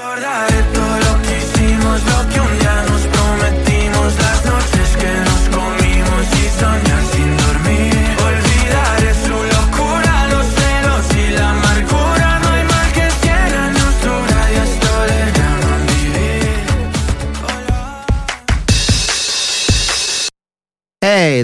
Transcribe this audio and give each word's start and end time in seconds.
Hey, 0.00 0.47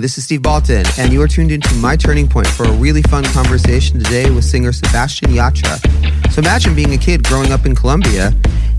this 0.04 0.18
is 0.18 0.24
Steve 0.24 0.42
Baltin, 0.42 0.84
and 0.98 1.14
you 1.14 1.22
are 1.22 1.26
tuned 1.26 1.50
into 1.50 1.74
My 1.76 1.96
Turning 1.96 2.28
Point 2.28 2.46
for 2.46 2.64
a 2.64 2.72
really 2.72 3.00
fun 3.00 3.24
conversation 3.24 3.98
today 3.98 4.30
with 4.30 4.44
singer 4.44 4.70
Sebastian 4.70 5.30
Yatra. 5.30 5.80
So 6.30 6.40
imagine 6.42 6.74
being 6.74 6.92
a 6.92 6.98
kid 6.98 7.24
growing 7.24 7.52
up 7.52 7.64
in 7.64 7.74
Colombia, 7.74 8.26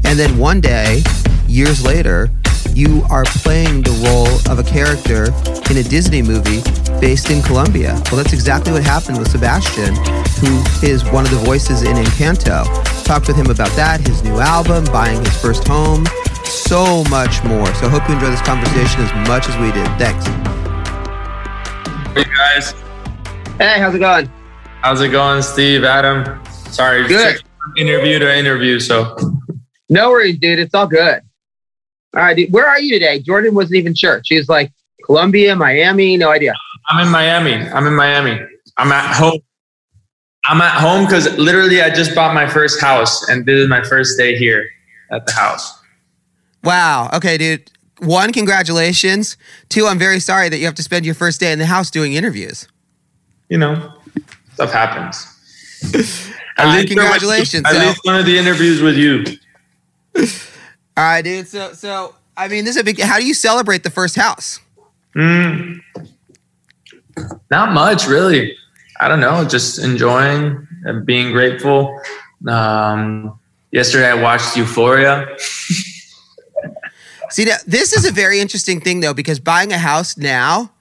and 0.03 0.19
then 0.19 0.37
one 0.37 0.61
day, 0.61 1.01
years 1.47 1.83
later, 1.83 2.29
you 2.75 3.01
are 3.09 3.23
playing 3.23 3.81
the 3.81 3.89
role 4.05 4.35
of 4.51 4.59
a 4.59 4.69
character 4.69 5.33
in 5.71 5.77
a 5.77 5.83
Disney 5.89 6.21
movie 6.21 6.61
based 7.01 7.31
in 7.31 7.41
Colombia. 7.41 7.99
Well, 8.11 8.21
that's 8.21 8.33
exactly 8.33 8.71
what 8.71 8.83
happened 8.83 9.17
with 9.17 9.31
Sebastian, 9.31 9.95
who 10.45 10.61
is 10.85 11.03
one 11.05 11.25
of 11.25 11.31
the 11.31 11.41
voices 11.43 11.81
in 11.81 11.95
Encanto. 11.95 12.65
Talked 13.03 13.29
with 13.29 13.35
him 13.35 13.49
about 13.49 13.71
that, 13.71 13.99
his 14.07 14.21
new 14.21 14.37
album, 14.37 14.85
buying 14.93 15.25
his 15.25 15.41
first 15.41 15.67
home, 15.67 16.05
so 16.43 17.03
much 17.05 17.43
more. 17.45 17.65
So 17.73 17.87
I 17.87 17.89
hope 17.89 18.07
you 18.07 18.13
enjoy 18.13 18.29
this 18.29 18.43
conversation 18.43 19.01
as 19.01 19.27
much 19.27 19.49
as 19.49 19.57
we 19.57 19.71
did. 19.71 19.87
Thanks. 19.97 20.64
Hey 22.15 22.23
guys. 22.23 22.71
Hey, 23.57 23.77
how's 23.77 23.93
it 23.93 23.99
going? 23.99 24.31
How's 24.81 25.01
it 25.01 25.09
going, 25.09 25.41
Steve? 25.41 25.83
Adam? 25.83 26.41
Sorry, 26.45 27.05
good. 27.09 27.41
Interview 27.75 28.19
to 28.19 28.37
interview, 28.37 28.79
so. 28.79 29.17
No 29.89 30.11
worries, 30.11 30.39
dude. 30.39 30.59
It's 30.59 30.73
all 30.73 30.87
good. 30.87 31.21
All 32.15 32.21
right, 32.21 32.33
dude. 32.33 32.53
Where 32.53 32.65
are 32.65 32.79
you 32.79 32.93
today? 32.93 33.19
Jordan 33.19 33.53
wasn't 33.53 33.75
even 33.75 33.93
sure. 33.93 34.21
She's 34.23 34.47
like, 34.47 34.71
Colombia, 35.03 35.57
Miami, 35.57 36.15
no 36.15 36.29
idea. 36.29 36.53
I'm 36.87 37.05
in 37.05 37.11
Miami. 37.11 37.55
I'm 37.55 37.85
in 37.85 37.93
Miami. 37.93 38.39
I'm 38.77 38.93
at 38.93 39.13
home. 39.13 39.41
I'm 40.45 40.61
at 40.61 40.79
home 40.79 41.03
because 41.03 41.37
literally 41.37 41.81
I 41.81 41.89
just 41.89 42.15
bought 42.15 42.33
my 42.33 42.47
first 42.47 42.79
house 42.79 43.27
and 43.27 43.45
this 43.45 43.57
is 43.59 43.67
my 43.67 43.83
first 43.83 44.17
day 44.17 44.37
here 44.37 44.65
at 45.11 45.25
the 45.25 45.33
house. 45.33 45.81
Wow. 46.63 47.09
Okay, 47.13 47.37
dude 47.37 47.69
one, 47.99 48.33
congratulations. 48.33 49.37
Two, 49.69 49.87
I'm 49.87 49.99
very 49.99 50.19
sorry 50.19 50.49
that 50.49 50.57
you 50.57 50.65
have 50.65 50.75
to 50.75 50.83
spend 50.83 51.05
your 51.05 51.15
first 51.15 51.39
day 51.39 51.51
in 51.51 51.59
the 51.59 51.65
house 51.65 51.89
doing 51.89 52.13
interviews. 52.13 52.67
You 53.49 53.57
know, 53.57 53.93
stuff 54.53 54.71
happens. 54.71 55.25
at 56.57 56.75
least 56.75 56.87
congratulations. 56.87 57.65
At 57.65 57.73
so, 57.73 57.79
least 57.79 57.99
one 58.03 58.19
of 58.19 58.25
the 58.25 58.37
interviews 58.37 58.81
with 58.81 58.97
you. 58.97 59.23
All 60.97 61.03
right, 61.03 61.21
dude. 61.21 61.47
So, 61.47 61.73
so 61.73 62.15
I 62.37 62.47
mean, 62.47 62.65
this 62.65 62.75
is 62.75 62.81
a 62.81 62.83
big. 62.83 62.99
How 62.99 63.17
do 63.17 63.25
you 63.25 63.33
celebrate 63.33 63.83
the 63.83 63.89
first 63.89 64.15
house? 64.15 64.59
Mm, 65.15 65.81
not 67.51 67.71
much, 67.71 68.07
really. 68.07 68.55
I 68.99 69.07
don't 69.07 69.19
know. 69.19 69.45
Just 69.45 69.79
enjoying 69.79 70.67
and 70.83 71.05
being 71.05 71.31
grateful. 71.31 71.99
Um, 72.47 73.39
yesterday, 73.71 74.09
I 74.09 74.13
watched 74.15 74.55
Euphoria. 74.57 75.27
See, 77.29 77.45
now, 77.45 77.57
this 77.65 77.93
is 77.93 78.05
a 78.05 78.11
very 78.11 78.39
interesting 78.39 78.79
thing, 78.79 78.99
though, 78.99 79.13
because 79.13 79.39
buying 79.39 79.71
a 79.71 79.77
house 79.77 80.17
now 80.17 80.71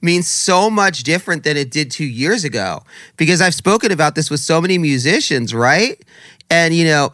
means 0.00 0.26
so 0.26 0.70
much 0.70 1.02
different 1.02 1.44
than 1.44 1.56
it 1.56 1.70
did 1.70 1.90
two 1.90 2.06
years 2.06 2.44
ago. 2.44 2.82
Because 3.16 3.40
I've 3.40 3.54
spoken 3.54 3.92
about 3.92 4.14
this 4.14 4.30
with 4.30 4.40
so 4.40 4.60
many 4.60 4.78
musicians, 4.78 5.54
right? 5.54 6.02
And, 6.48 6.74
you 6.74 6.84
know, 6.84 7.12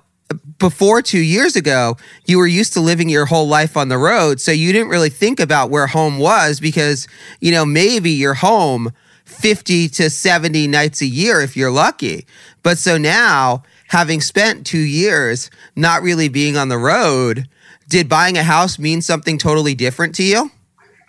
before 0.58 1.02
two 1.02 1.20
years 1.20 1.56
ago, 1.56 1.96
you 2.26 2.38
were 2.38 2.46
used 2.46 2.72
to 2.74 2.80
living 2.80 3.08
your 3.08 3.26
whole 3.26 3.48
life 3.48 3.76
on 3.76 3.88
the 3.88 3.98
road. 3.98 4.40
So 4.40 4.52
you 4.52 4.72
didn't 4.72 4.88
really 4.88 5.10
think 5.10 5.40
about 5.40 5.70
where 5.70 5.86
home 5.86 6.18
was 6.18 6.60
because, 6.60 7.06
you 7.40 7.52
know, 7.52 7.64
maybe 7.64 8.10
you're 8.10 8.34
home 8.34 8.92
50 9.24 9.88
to 9.90 10.08
70 10.08 10.66
nights 10.68 11.00
a 11.02 11.06
year 11.06 11.40
if 11.40 11.56
you're 11.56 11.70
lucky. 11.70 12.26
But 12.62 12.78
so 12.78 12.96
now, 12.96 13.62
having 13.88 14.20
spent 14.20 14.66
two 14.66 14.78
years 14.78 15.50
not 15.74 16.02
really 16.02 16.28
being 16.28 16.56
on 16.56 16.68
the 16.68 16.78
road, 16.78 17.48
did 17.88 18.08
buying 18.08 18.36
a 18.36 18.42
house 18.42 18.78
mean 18.78 19.02
something 19.02 19.38
totally 19.38 19.74
different 19.74 20.14
to 20.16 20.22
you? 20.22 20.50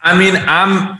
I 0.03 0.17
mean, 0.17 0.35
I'm 0.35 0.97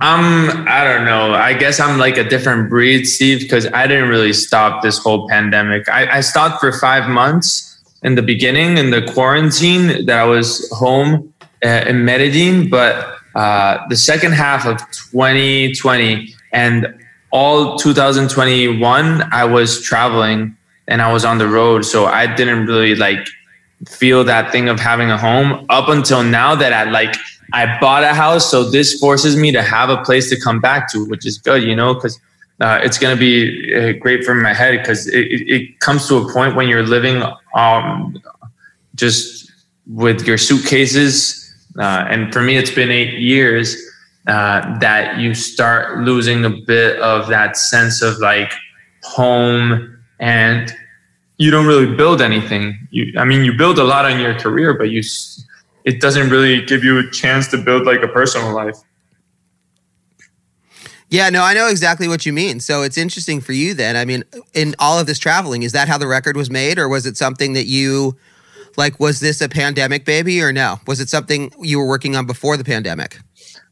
I'm 0.00 0.68
I 0.68 0.84
don't 0.84 1.04
know. 1.04 1.34
I 1.34 1.54
guess 1.54 1.80
I'm 1.80 1.98
like 1.98 2.18
a 2.18 2.24
different 2.24 2.68
breed, 2.68 3.04
Steve, 3.04 3.40
because 3.40 3.66
I 3.72 3.86
didn't 3.86 4.08
really 4.08 4.32
stop 4.32 4.82
this 4.82 4.98
whole 4.98 5.28
pandemic. 5.28 5.88
I, 5.88 6.18
I 6.18 6.20
stopped 6.20 6.60
for 6.60 6.72
five 6.72 7.08
months 7.08 7.72
in 8.02 8.14
the 8.14 8.22
beginning 8.22 8.78
in 8.78 8.90
the 8.90 9.02
quarantine 9.02 10.06
that 10.06 10.18
I 10.18 10.24
was 10.24 10.70
home 10.70 11.32
uh, 11.64 11.84
in 11.86 12.04
Medellin, 12.04 12.68
but 12.68 13.16
uh, 13.34 13.86
the 13.88 13.96
second 13.96 14.32
half 14.32 14.66
of 14.66 14.78
2020 15.12 16.34
and 16.52 16.86
all 17.30 17.76
2021, 17.76 19.22
I 19.32 19.44
was 19.44 19.82
traveling 19.82 20.56
and 20.88 21.02
I 21.02 21.12
was 21.12 21.24
on 21.24 21.38
the 21.38 21.48
road, 21.48 21.84
so 21.84 22.06
I 22.06 22.32
didn't 22.34 22.66
really 22.66 22.94
like 22.94 23.26
feel 23.88 24.24
that 24.24 24.50
thing 24.52 24.68
of 24.68 24.80
having 24.80 25.10
a 25.10 25.18
home. 25.18 25.66
Up 25.68 25.88
until 25.88 26.22
now 26.22 26.54
that 26.54 26.72
I 26.72 26.84
like 26.84 27.14
I 27.52 27.78
bought 27.78 28.02
a 28.02 28.14
house, 28.14 28.50
so 28.50 28.68
this 28.68 28.98
forces 28.98 29.36
me 29.36 29.52
to 29.52 29.62
have 29.62 29.90
a 29.90 30.02
place 30.02 30.28
to 30.30 30.40
come 30.40 30.60
back 30.60 30.90
to, 30.92 31.06
which 31.06 31.24
is 31.26 31.38
good, 31.38 31.62
you 31.62 31.76
know, 31.76 31.94
because 31.94 32.18
uh, 32.60 32.80
it's 32.82 32.98
going 32.98 33.14
to 33.14 33.20
be 33.20 33.74
uh, 33.74 33.92
great 34.00 34.24
for 34.24 34.34
my 34.34 34.52
head 34.52 34.80
because 34.80 35.06
it, 35.08 35.26
it, 35.26 35.48
it, 35.48 35.80
comes 35.80 36.08
to 36.08 36.16
a 36.16 36.32
point 36.32 36.56
when 36.56 36.68
you're 36.68 36.82
living 36.82 37.22
um, 37.54 38.16
just 38.94 39.52
with 39.86 40.26
your 40.26 40.38
suitcases, 40.38 41.42
uh, 41.78 42.06
and 42.08 42.32
for 42.32 42.42
me, 42.42 42.56
it's 42.56 42.70
been 42.70 42.90
eight 42.90 43.14
years 43.14 43.76
uh, 44.26 44.78
that 44.78 45.18
you 45.18 45.34
start 45.34 45.98
losing 45.98 46.44
a 46.44 46.50
bit 46.50 46.98
of 47.00 47.28
that 47.28 47.56
sense 47.56 48.02
of 48.02 48.18
like 48.18 48.52
home 49.02 49.96
and 50.18 50.74
you 51.38 51.50
don't 51.50 51.66
really 51.66 51.94
build 51.94 52.22
anything. 52.22 52.88
You, 52.90 53.12
I 53.18 53.24
mean, 53.24 53.44
you 53.44 53.52
build 53.52 53.78
a 53.78 53.84
lot 53.84 54.04
on 54.04 54.18
your 54.20 54.34
career, 54.38 54.74
but 54.74 54.90
you, 54.90 55.02
it 55.84 56.00
doesn't 56.00 56.30
really 56.30 56.64
give 56.64 56.82
you 56.82 56.98
a 56.98 57.10
chance 57.10 57.48
to 57.48 57.58
build 57.58 57.84
like 57.84 58.02
a 58.02 58.08
personal 58.08 58.54
life. 58.54 58.76
Yeah, 61.08 61.30
no, 61.30 61.42
I 61.42 61.54
know 61.54 61.68
exactly 61.68 62.08
what 62.08 62.26
you 62.26 62.32
mean. 62.32 62.58
So 62.58 62.82
it's 62.82 62.98
interesting 62.98 63.40
for 63.40 63.52
you 63.52 63.74
then. 63.74 63.96
I 63.96 64.04
mean, 64.04 64.24
in 64.54 64.74
all 64.78 64.98
of 64.98 65.06
this 65.06 65.20
traveling, 65.20 65.62
is 65.62 65.72
that 65.72 65.86
how 65.86 65.98
the 65.98 66.06
record 66.08 66.36
was 66.36 66.50
made, 66.50 66.78
or 66.78 66.88
was 66.88 67.06
it 67.06 67.16
something 67.16 67.52
that 67.52 67.66
you, 67.66 68.16
like, 68.76 68.98
was 68.98 69.20
this 69.20 69.40
a 69.40 69.48
pandemic 69.48 70.04
baby, 70.04 70.42
or 70.42 70.52
no? 70.52 70.80
Was 70.88 70.98
it 70.98 71.08
something 71.08 71.52
you 71.60 71.78
were 71.78 71.86
working 71.86 72.16
on 72.16 72.26
before 72.26 72.56
the 72.56 72.64
pandemic? 72.64 73.20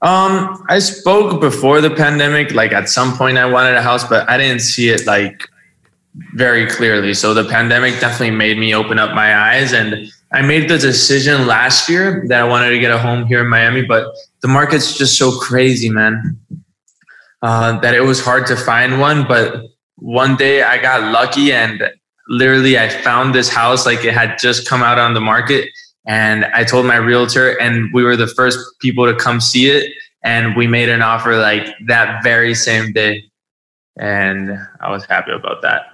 Um, 0.02 0.64
I 0.68 0.78
spoke 0.78 1.40
before 1.40 1.80
the 1.80 1.90
pandemic. 1.90 2.52
Like 2.52 2.72
at 2.72 2.88
some 2.88 3.16
point, 3.16 3.36
I 3.36 3.46
wanted 3.46 3.74
a 3.74 3.82
house, 3.82 4.04
but 4.06 4.28
I 4.28 4.38
didn't 4.38 4.60
see 4.60 4.90
it 4.90 5.04
like 5.06 5.48
very 6.34 6.66
clearly. 6.66 7.14
So 7.14 7.34
the 7.34 7.44
pandemic 7.44 7.98
definitely 8.00 8.36
made 8.36 8.58
me 8.58 8.74
open 8.74 8.98
up 8.98 9.14
my 9.14 9.36
eyes 9.36 9.72
and 9.72 10.10
I 10.32 10.42
made 10.42 10.68
the 10.68 10.78
decision 10.78 11.46
last 11.46 11.88
year 11.88 12.24
that 12.28 12.40
I 12.40 12.44
wanted 12.44 12.70
to 12.70 12.78
get 12.78 12.90
a 12.90 12.98
home 12.98 13.26
here 13.26 13.42
in 13.42 13.48
Miami, 13.48 13.82
but 13.82 14.12
the 14.42 14.48
market's 14.48 14.96
just 14.98 15.16
so 15.16 15.38
crazy, 15.38 15.88
man, 15.90 16.38
uh, 17.42 17.78
that 17.80 17.94
it 17.94 18.00
was 18.00 18.20
hard 18.20 18.46
to 18.46 18.56
find 18.56 19.00
one. 19.00 19.26
But 19.28 19.64
one 19.96 20.36
day 20.36 20.62
I 20.62 20.82
got 20.82 21.12
lucky 21.12 21.52
and 21.52 21.82
literally 22.28 22.78
I 22.78 22.88
found 22.88 23.34
this 23.34 23.48
house 23.48 23.86
like 23.86 24.04
it 24.04 24.12
had 24.12 24.38
just 24.38 24.68
come 24.68 24.82
out 24.82 24.98
on 24.98 25.14
the 25.14 25.20
market. 25.20 25.68
And 26.06 26.44
I 26.46 26.64
told 26.64 26.84
my 26.84 26.96
realtor, 26.96 27.58
and 27.60 27.92
we 27.94 28.02
were 28.02 28.16
the 28.16 28.26
first 28.26 28.58
people 28.80 29.06
to 29.06 29.14
come 29.14 29.40
see 29.40 29.70
it. 29.70 29.90
And 30.22 30.56
we 30.56 30.66
made 30.66 30.88
an 30.88 31.00
offer 31.00 31.36
like 31.36 31.66
that 31.86 32.22
very 32.22 32.54
same 32.54 32.92
day. 32.92 33.24
And 33.96 34.58
I 34.80 34.90
was 34.90 35.04
happy 35.04 35.32
about 35.32 35.62
that. 35.62 35.93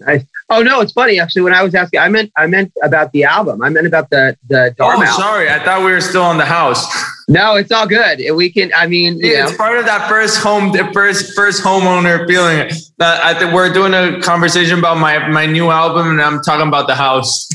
Nice. 0.00 0.24
Oh 0.48 0.62
no, 0.62 0.80
it's 0.80 0.92
funny 0.92 1.18
actually. 1.18 1.42
When 1.42 1.52
I 1.52 1.62
was 1.62 1.74
asking, 1.74 2.00
I 2.00 2.08
meant 2.08 2.32
I 2.36 2.46
meant 2.46 2.72
about 2.82 3.10
the 3.12 3.24
album. 3.24 3.62
I 3.62 3.68
meant 3.68 3.86
about 3.86 4.10
the 4.10 4.36
the 4.48 4.74
Dharma. 4.78 5.06
Oh, 5.08 5.18
sorry. 5.18 5.50
I 5.50 5.58
thought 5.64 5.84
we 5.84 5.90
were 5.90 6.00
still 6.00 6.22
on 6.22 6.38
the 6.38 6.44
house. 6.44 6.86
No, 7.28 7.56
it's 7.56 7.72
all 7.72 7.86
good. 7.86 8.20
We 8.34 8.50
can. 8.50 8.72
I 8.74 8.86
mean, 8.86 9.18
yeah, 9.20 9.48
it's 9.48 9.56
part 9.56 9.76
of 9.76 9.84
that 9.86 10.08
first 10.08 10.38
home, 10.38 10.72
the 10.72 10.88
first 10.92 11.34
first 11.34 11.62
homeowner 11.62 12.26
feeling. 12.26 12.70
That 12.98 13.22
I 13.22 13.38
think 13.38 13.52
we're 13.52 13.72
doing 13.72 13.92
a 13.92 14.20
conversation 14.22 14.78
about 14.78 14.98
my 14.98 15.28
my 15.28 15.46
new 15.46 15.70
album, 15.70 16.10
and 16.10 16.22
I'm 16.22 16.40
talking 16.42 16.68
about 16.68 16.86
the 16.86 16.94
house. 16.94 17.48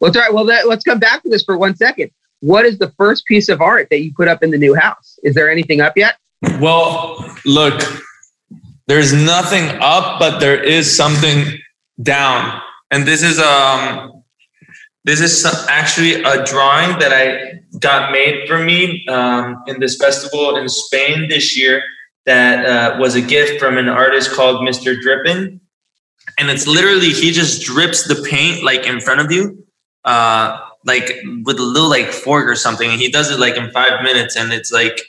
Well, 0.00 0.12
all 0.14 0.20
right. 0.20 0.34
Well, 0.34 0.44
let, 0.44 0.68
let's 0.68 0.84
come 0.84 0.98
back 0.98 1.22
to 1.22 1.28
this 1.28 1.44
for 1.44 1.56
one 1.56 1.76
second. 1.76 2.10
What 2.40 2.66
is 2.66 2.78
the 2.78 2.90
first 2.90 3.24
piece 3.26 3.48
of 3.48 3.60
art 3.60 3.88
that 3.90 4.00
you 4.00 4.12
put 4.14 4.28
up 4.28 4.42
in 4.42 4.50
the 4.50 4.58
new 4.58 4.74
house? 4.74 5.18
Is 5.22 5.34
there 5.34 5.50
anything 5.50 5.80
up 5.80 5.96
yet? 5.96 6.16
Well, 6.60 7.34
look, 7.44 7.82
there's 8.86 9.12
nothing 9.12 9.76
up, 9.80 10.20
but 10.20 10.38
there 10.38 10.62
is 10.62 10.94
something 10.94 11.58
down. 12.02 12.60
And 12.90 13.06
this 13.06 13.22
is 13.22 13.38
um 13.38 14.18
this 15.04 15.20
is 15.20 15.46
actually 15.68 16.22
a 16.22 16.44
drawing 16.44 16.98
that 16.98 17.12
I 17.12 17.60
got 17.78 18.12
made 18.12 18.46
for 18.46 18.58
me 18.62 19.06
um, 19.08 19.62
in 19.66 19.80
this 19.80 19.96
festival 19.96 20.56
in 20.56 20.68
Spain 20.68 21.28
this 21.28 21.56
year. 21.56 21.82
That 22.26 22.66
uh, 22.66 22.98
was 22.98 23.14
a 23.14 23.22
gift 23.22 23.58
from 23.58 23.78
an 23.78 23.88
artist 23.88 24.32
called 24.32 24.60
Mr. 24.60 24.94
Drippin, 25.00 25.60
and 26.38 26.50
it's 26.50 26.66
literally 26.66 27.08
he 27.08 27.32
just 27.32 27.62
drips 27.62 28.06
the 28.06 28.22
paint 28.28 28.62
like 28.62 28.86
in 28.86 29.00
front 29.00 29.22
of 29.22 29.32
you, 29.32 29.66
uh, 30.04 30.60
like 30.84 31.10
with 31.44 31.58
a 31.58 31.62
little 31.62 31.88
like 31.88 32.08
fork 32.08 32.46
or 32.46 32.54
something, 32.54 32.90
and 32.90 33.00
he 33.00 33.10
does 33.10 33.30
it 33.30 33.40
like 33.40 33.56
in 33.56 33.70
five 33.70 34.02
minutes, 34.02 34.36
and 34.36 34.52
it's 34.52 34.70
like 34.70 35.00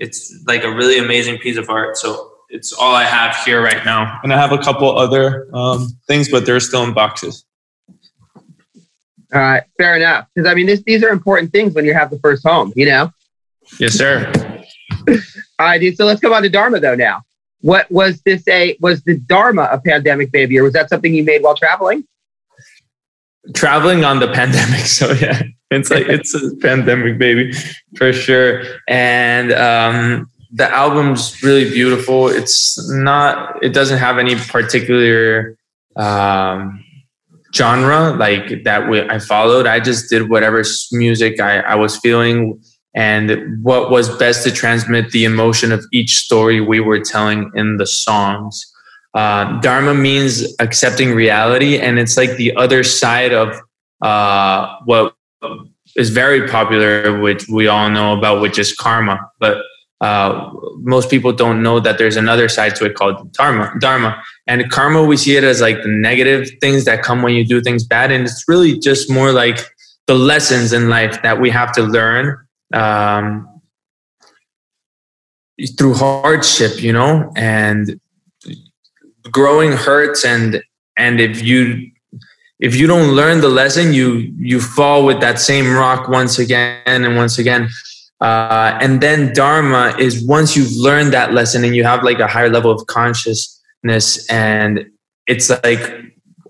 it's 0.00 0.34
like 0.48 0.64
a 0.64 0.72
really 0.72 0.98
amazing 0.98 1.38
piece 1.38 1.56
of 1.56 1.70
art. 1.70 1.96
So 1.96 2.33
it's 2.48 2.72
all 2.72 2.94
I 2.94 3.04
have 3.04 3.36
here 3.44 3.62
right 3.62 3.84
now, 3.84 4.20
and 4.22 4.32
I 4.32 4.36
have 4.36 4.52
a 4.52 4.58
couple 4.58 4.96
other 4.96 5.48
um, 5.54 5.88
things, 6.06 6.30
but 6.30 6.46
they're 6.46 6.60
still 6.60 6.84
in 6.84 6.94
boxes. 6.94 7.44
All 9.34 9.40
right, 9.40 9.64
fair 9.78 9.96
enough. 9.96 10.28
Because 10.34 10.48
I 10.48 10.54
mean, 10.54 10.66
this, 10.66 10.82
these 10.86 11.02
are 11.02 11.08
important 11.08 11.52
things 11.52 11.74
when 11.74 11.84
you 11.84 11.94
have 11.94 12.10
the 12.10 12.18
first 12.20 12.46
home, 12.46 12.72
you 12.76 12.86
know. 12.86 13.10
Yes, 13.78 13.94
sir. 13.94 14.30
all 15.08 15.16
right, 15.58 15.80
dude. 15.80 15.96
So 15.96 16.04
let's 16.04 16.20
come 16.20 16.32
on 16.32 16.42
to 16.42 16.48
Dharma 16.48 16.78
though. 16.78 16.94
Now, 16.94 17.22
what 17.60 17.90
was 17.90 18.20
this 18.22 18.46
a? 18.48 18.76
Was 18.80 19.02
the 19.02 19.18
Dharma 19.18 19.68
a 19.72 19.80
pandemic 19.80 20.30
baby, 20.30 20.58
or 20.58 20.64
was 20.64 20.74
that 20.74 20.88
something 20.88 21.14
you 21.14 21.24
made 21.24 21.42
while 21.42 21.56
traveling? 21.56 22.06
Traveling 23.54 24.04
on 24.04 24.20
the 24.20 24.28
pandemic, 24.28 24.80
so 24.86 25.12
yeah, 25.12 25.42
it's 25.70 25.90
like 25.90 26.06
it's 26.08 26.34
a 26.34 26.54
pandemic 26.56 27.18
baby 27.18 27.52
for 27.96 28.12
sure. 28.12 28.62
And 28.88 29.52
um, 29.52 30.30
the 30.54 30.70
album's 30.72 31.42
really 31.42 31.68
beautiful. 31.68 32.28
It's 32.28 32.78
not. 32.90 33.62
It 33.62 33.74
doesn't 33.74 33.98
have 33.98 34.18
any 34.18 34.36
particular. 34.36 35.56
Um, 35.96 36.84
genre 37.54 38.10
like 38.16 38.64
that 38.64 38.88
we, 38.90 39.00
I 39.02 39.18
followed. 39.18 39.66
I 39.66 39.80
just 39.80 40.10
did 40.10 40.28
whatever 40.28 40.64
music 40.92 41.40
I, 41.40 41.60
I 41.60 41.74
was 41.76 41.96
feeling 41.98 42.60
and 42.94 43.62
what 43.62 43.90
was 43.90 44.16
best 44.18 44.44
to 44.44 44.52
transmit 44.52 45.10
the 45.10 45.24
emotion 45.24 45.72
of 45.72 45.84
each 45.92 46.16
story 46.16 46.60
we 46.60 46.80
were 46.80 47.00
telling 47.00 47.50
in 47.54 47.76
the 47.76 47.86
songs. 47.86 48.64
Uh, 49.14 49.60
Dharma 49.60 49.94
means 49.94 50.44
accepting 50.60 51.12
reality, 51.14 51.78
and 51.78 51.98
it's 51.98 52.16
like 52.16 52.36
the 52.36 52.54
other 52.56 52.82
side 52.82 53.32
of 53.32 53.56
uh, 54.02 54.76
what 54.84 55.14
is 55.96 56.10
very 56.10 56.48
popular, 56.48 57.20
which 57.20 57.48
we 57.48 57.68
all 57.68 57.90
know 57.90 58.16
about, 58.16 58.40
which 58.40 58.58
is 58.58 58.74
karma. 58.74 59.20
But 59.38 59.58
uh, 60.04 60.50
most 60.82 61.08
people 61.08 61.32
don't 61.32 61.62
know 61.62 61.80
that 61.80 61.96
there's 61.96 62.18
another 62.18 62.46
side 62.46 62.76
to 62.76 62.84
it 62.84 62.94
called 62.94 63.32
dharma. 63.32 63.72
Dharma, 63.78 64.22
and 64.46 64.70
karma, 64.70 65.02
we 65.02 65.16
see 65.16 65.34
it 65.34 65.44
as 65.44 65.62
like 65.62 65.82
the 65.82 65.88
negative 65.88 66.50
things 66.60 66.84
that 66.84 67.02
come 67.02 67.22
when 67.22 67.32
you 67.32 67.42
do 67.42 67.62
things 67.62 67.84
bad. 67.84 68.12
And 68.12 68.24
it's 68.24 68.44
really 68.46 68.78
just 68.78 69.10
more 69.10 69.32
like 69.32 69.60
the 70.06 70.14
lessons 70.14 70.74
in 70.74 70.90
life 70.90 71.22
that 71.22 71.40
we 71.40 71.48
have 71.48 71.72
to 71.72 71.82
learn 71.82 72.36
um, 72.74 73.48
through 75.78 75.94
hardship, 75.94 76.82
you 76.82 76.92
know, 76.92 77.32
and 77.34 77.98
growing 79.30 79.72
hurts. 79.72 80.22
And, 80.22 80.62
and 80.98 81.18
if 81.18 81.42
you, 81.42 81.90
if 82.60 82.76
you 82.76 82.86
don't 82.86 83.12
learn 83.16 83.40
the 83.40 83.48
lesson, 83.48 83.94
you, 83.94 84.30
you 84.36 84.60
fall 84.60 85.06
with 85.06 85.20
that 85.22 85.40
same 85.40 85.72
rock 85.74 86.08
once 86.10 86.38
again 86.38 86.82
and 86.84 87.16
once 87.16 87.38
again. 87.38 87.70
Uh, 88.20 88.78
and 88.80 89.00
then 89.00 89.32
dharma 89.32 89.94
is 89.98 90.24
once 90.26 90.56
you've 90.56 90.72
learned 90.76 91.12
that 91.12 91.32
lesson 91.32 91.64
and 91.64 91.74
you 91.74 91.84
have 91.84 92.02
like 92.02 92.20
a 92.20 92.26
higher 92.26 92.48
level 92.48 92.70
of 92.70 92.86
consciousness, 92.86 94.26
and 94.30 94.86
it's 95.26 95.50
like 95.50 95.90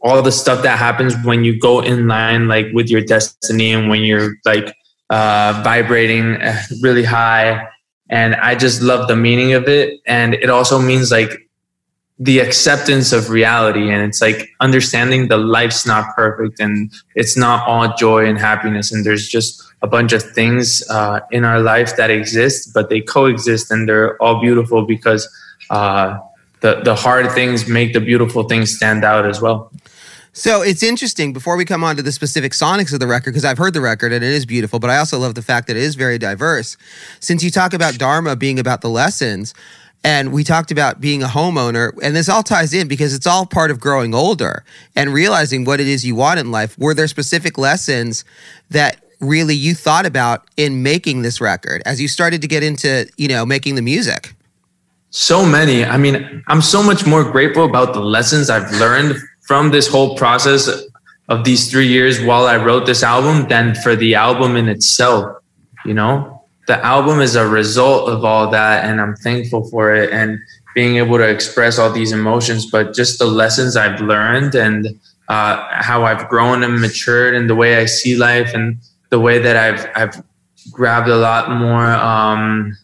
all 0.03 0.21
the 0.21 0.31
stuff 0.33 0.63
that 0.63 0.79
happens 0.79 1.15
when 1.25 1.45
you 1.45 1.59
go 1.59 1.81
in 1.81 2.07
line 2.07 2.47
like 2.47 2.67
with 2.75 2.91
your 2.91 3.01
destiny 3.01 3.73
and 3.73 3.89
when 3.89 4.03
you're 4.03 4.35
like 4.45 4.77
uh, 5.11 5.61
vibrating 5.65 6.37
uh, 6.43 6.61
really 6.83 7.05
high. 7.05 7.67
And 8.11 8.35
i 8.37 8.55
just 8.55 8.83
love 8.83 9.09
the 9.09 9.17
meaning 9.17 9.55
of 9.55 9.67
it. 9.67 9.99
And 10.07 10.35
it 10.35 10.51
also 10.51 10.79
means 10.79 11.11
like 11.11 11.44
the 12.19 12.39
acceptance 12.39 13.13
of 13.13 13.29
reality 13.29 13.91
and 13.91 14.03
it's 14.03 14.21
like 14.21 14.49
understanding 14.61 15.27
the 15.27 15.37
life's 15.37 15.85
not 15.85 16.15
perfect 16.15 16.61
and 16.61 16.93
it's 17.17 17.37
not 17.37 17.67
all 17.67 17.93
joy 17.97 18.25
and 18.25 18.39
happiness 18.39 18.93
and 18.93 19.05
there's 19.05 19.29
just 19.29 19.61
a 19.83 19.87
bunch 19.89 20.13
of 20.13 20.23
things 20.23 20.89
uh, 20.91 21.19
in 21.33 21.45
our 21.45 21.61
life 21.61 21.97
that 21.97 22.11
exist 22.11 22.73
but 22.73 22.89
they 22.89 23.01
coexist 23.01 23.69
and 23.71 23.89
they're 23.89 24.17
all 24.23 24.41
beautiful 24.41 24.87
because 24.87 25.29
uh, 25.71 26.17
the 26.65 26.81
the 26.83 26.95
hard 26.95 27.31
things 27.33 27.69
make 27.69 27.93
the 27.93 28.01
beautiful 28.01 28.45
things 28.45 28.75
stand 28.75 29.05
out 29.05 29.27
as 29.27 29.41
well. 29.41 29.71
So 30.33 30.63
it's 30.63 30.83
interesting 30.83 31.33
before 31.33 31.57
we 31.57 31.65
come 31.65 31.85
on 31.85 31.95
to 31.97 32.03
the 32.03 32.11
specific 32.11 32.53
sonics 32.53 32.93
of 32.93 32.99
the 32.99 33.07
record, 33.07 33.33
because 33.33 33.45
I've 33.45 33.59
heard 33.59 33.75
the 33.75 33.83
record 33.83 34.13
and 34.13 34.25
it 34.25 34.33
is 34.33 34.47
beautiful, 34.47 34.81
but 34.81 34.91
I 34.91 34.97
also 34.97 35.17
love 35.19 35.37
the 35.37 35.43
fact 35.43 35.69
that 35.69 35.77
it 35.77 35.83
is 35.83 35.95
very 35.95 36.19
diverse. 36.19 36.77
Since 37.21 37.45
you 37.45 37.51
talk 37.51 37.73
about 37.73 37.99
Dharma 37.99 38.35
being 38.35 38.59
about 38.59 38.81
the 38.81 38.89
lessons, 38.89 39.55
and 40.05 40.33
we 40.33 40.45
talked 40.45 40.71
about 40.71 41.01
being 41.01 41.23
a 41.23 41.27
homeowner, 41.27 41.91
and 42.03 42.15
this 42.15 42.29
all 42.29 42.43
ties 42.43 42.75
in 42.75 42.87
because 42.87 43.15
it's 43.15 43.27
all 43.27 43.47
part 43.47 43.71
of 43.71 43.81
growing 43.81 44.15
older 44.15 44.63
and 44.95 45.13
realizing 45.13 45.65
what 45.65 45.81
it 45.81 45.89
is 45.89 46.05
you 46.05 46.15
want 46.15 46.39
in 46.39 46.51
life. 46.51 46.79
Were 46.79 46.93
there 46.93 47.09
specific 47.09 47.57
lessons 47.57 48.25
that 48.69 49.03
really 49.21 49.55
you 49.55 49.75
thought 49.75 50.05
about 50.05 50.47
in 50.59 50.83
making 50.83 51.23
this 51.23 51.41
record 51.41 51.83
as 51.87 52.01
you 52.01 52.07
started 52.07 52.43
to 52.43 52.49
get 52.49 52.63
into, 52.63 53.09
you 53.17 53.29
know, 53.29 53.47
making 53.47 53.77
the 53.77 53.83
music? 53.83 54.35
So 55.09 55.47
many. 55.47 55.85
I 55.85 55.97
mean, 55.97 56.43
I'm 56.49 56.61
so 56.61 56.83
much 56.83 57.07
more 57.07 57.25
grateful 57.25 57.65
about 57.65 57.95
the 57.95 58.01
lessons 58.01 58.51
I've 58.51 58.71
learned 58.73 59.17
from 59.47 59.71
this 59.71 59.87
whole 59.87 60.17
process 60.17 60.69
of 61.29 61.45
these 61.45 61.71
three 61.71 61.87
years 61.87 62.21
while 62.23 62.47
I 62.47 62.57
wrote 62.57 62.85
this 62.85 63.03
album 63.03 63.49
than 63.49 63.75
for 63.77 63.97
the 63.97 64.17
album 64.17 64.57
in 64.57 64.69
itself. 64.69 65.39
You 65.87 65.95
know, 65.95 66.34
the 66.67 66.85
album 66.85 67.21
is 67.21 67.37
a 67.37 67.47
result 67.47 68.09
of 68.09 68.25
all 68.25 68.51
that, 68.51 68.85
and 68.85 69.01
I'm 69.01 69.17
thankful 69.17 69.69
for 69.69 69.95
it 69.95 70.11
and 70.11 70.39
being 70.75 70.97
able 70.97 71.19
to 71.19 71.29
express 71.29 71.79
all 71.79 71.91
these 71.91 72.13
emotions. 72.13 72.71
But 72.71 72.95
just 72.95 73.19
the 73.19 73.27
lessons 73.27 73.77
I've 73.77 74.01
learned 74.01 74.55
and 74.55 74.99
uh, 75.29 75.67
how 75.71 76.05
I've 76.05 76.29
grown 76.29 76.63
and 76.63 76.81
matured, 76.81 77.35
and 77.35 77.49
the 77.49 77.55
way 77.55 77.77
I 77.77 77.87
see 77.87 78.17
life, 78.17 78.53
and 78.55 78.79
the 79.11 79.21
way 79.21 79.39
that 79.39 79.57
I've 79.57 79.91
I've 79.95 80.23
grabbed 80.71 81.09
a 81.09 81.17
lot 81.17 81.51
more. 81.51 81.87
Um, 81.87 82.77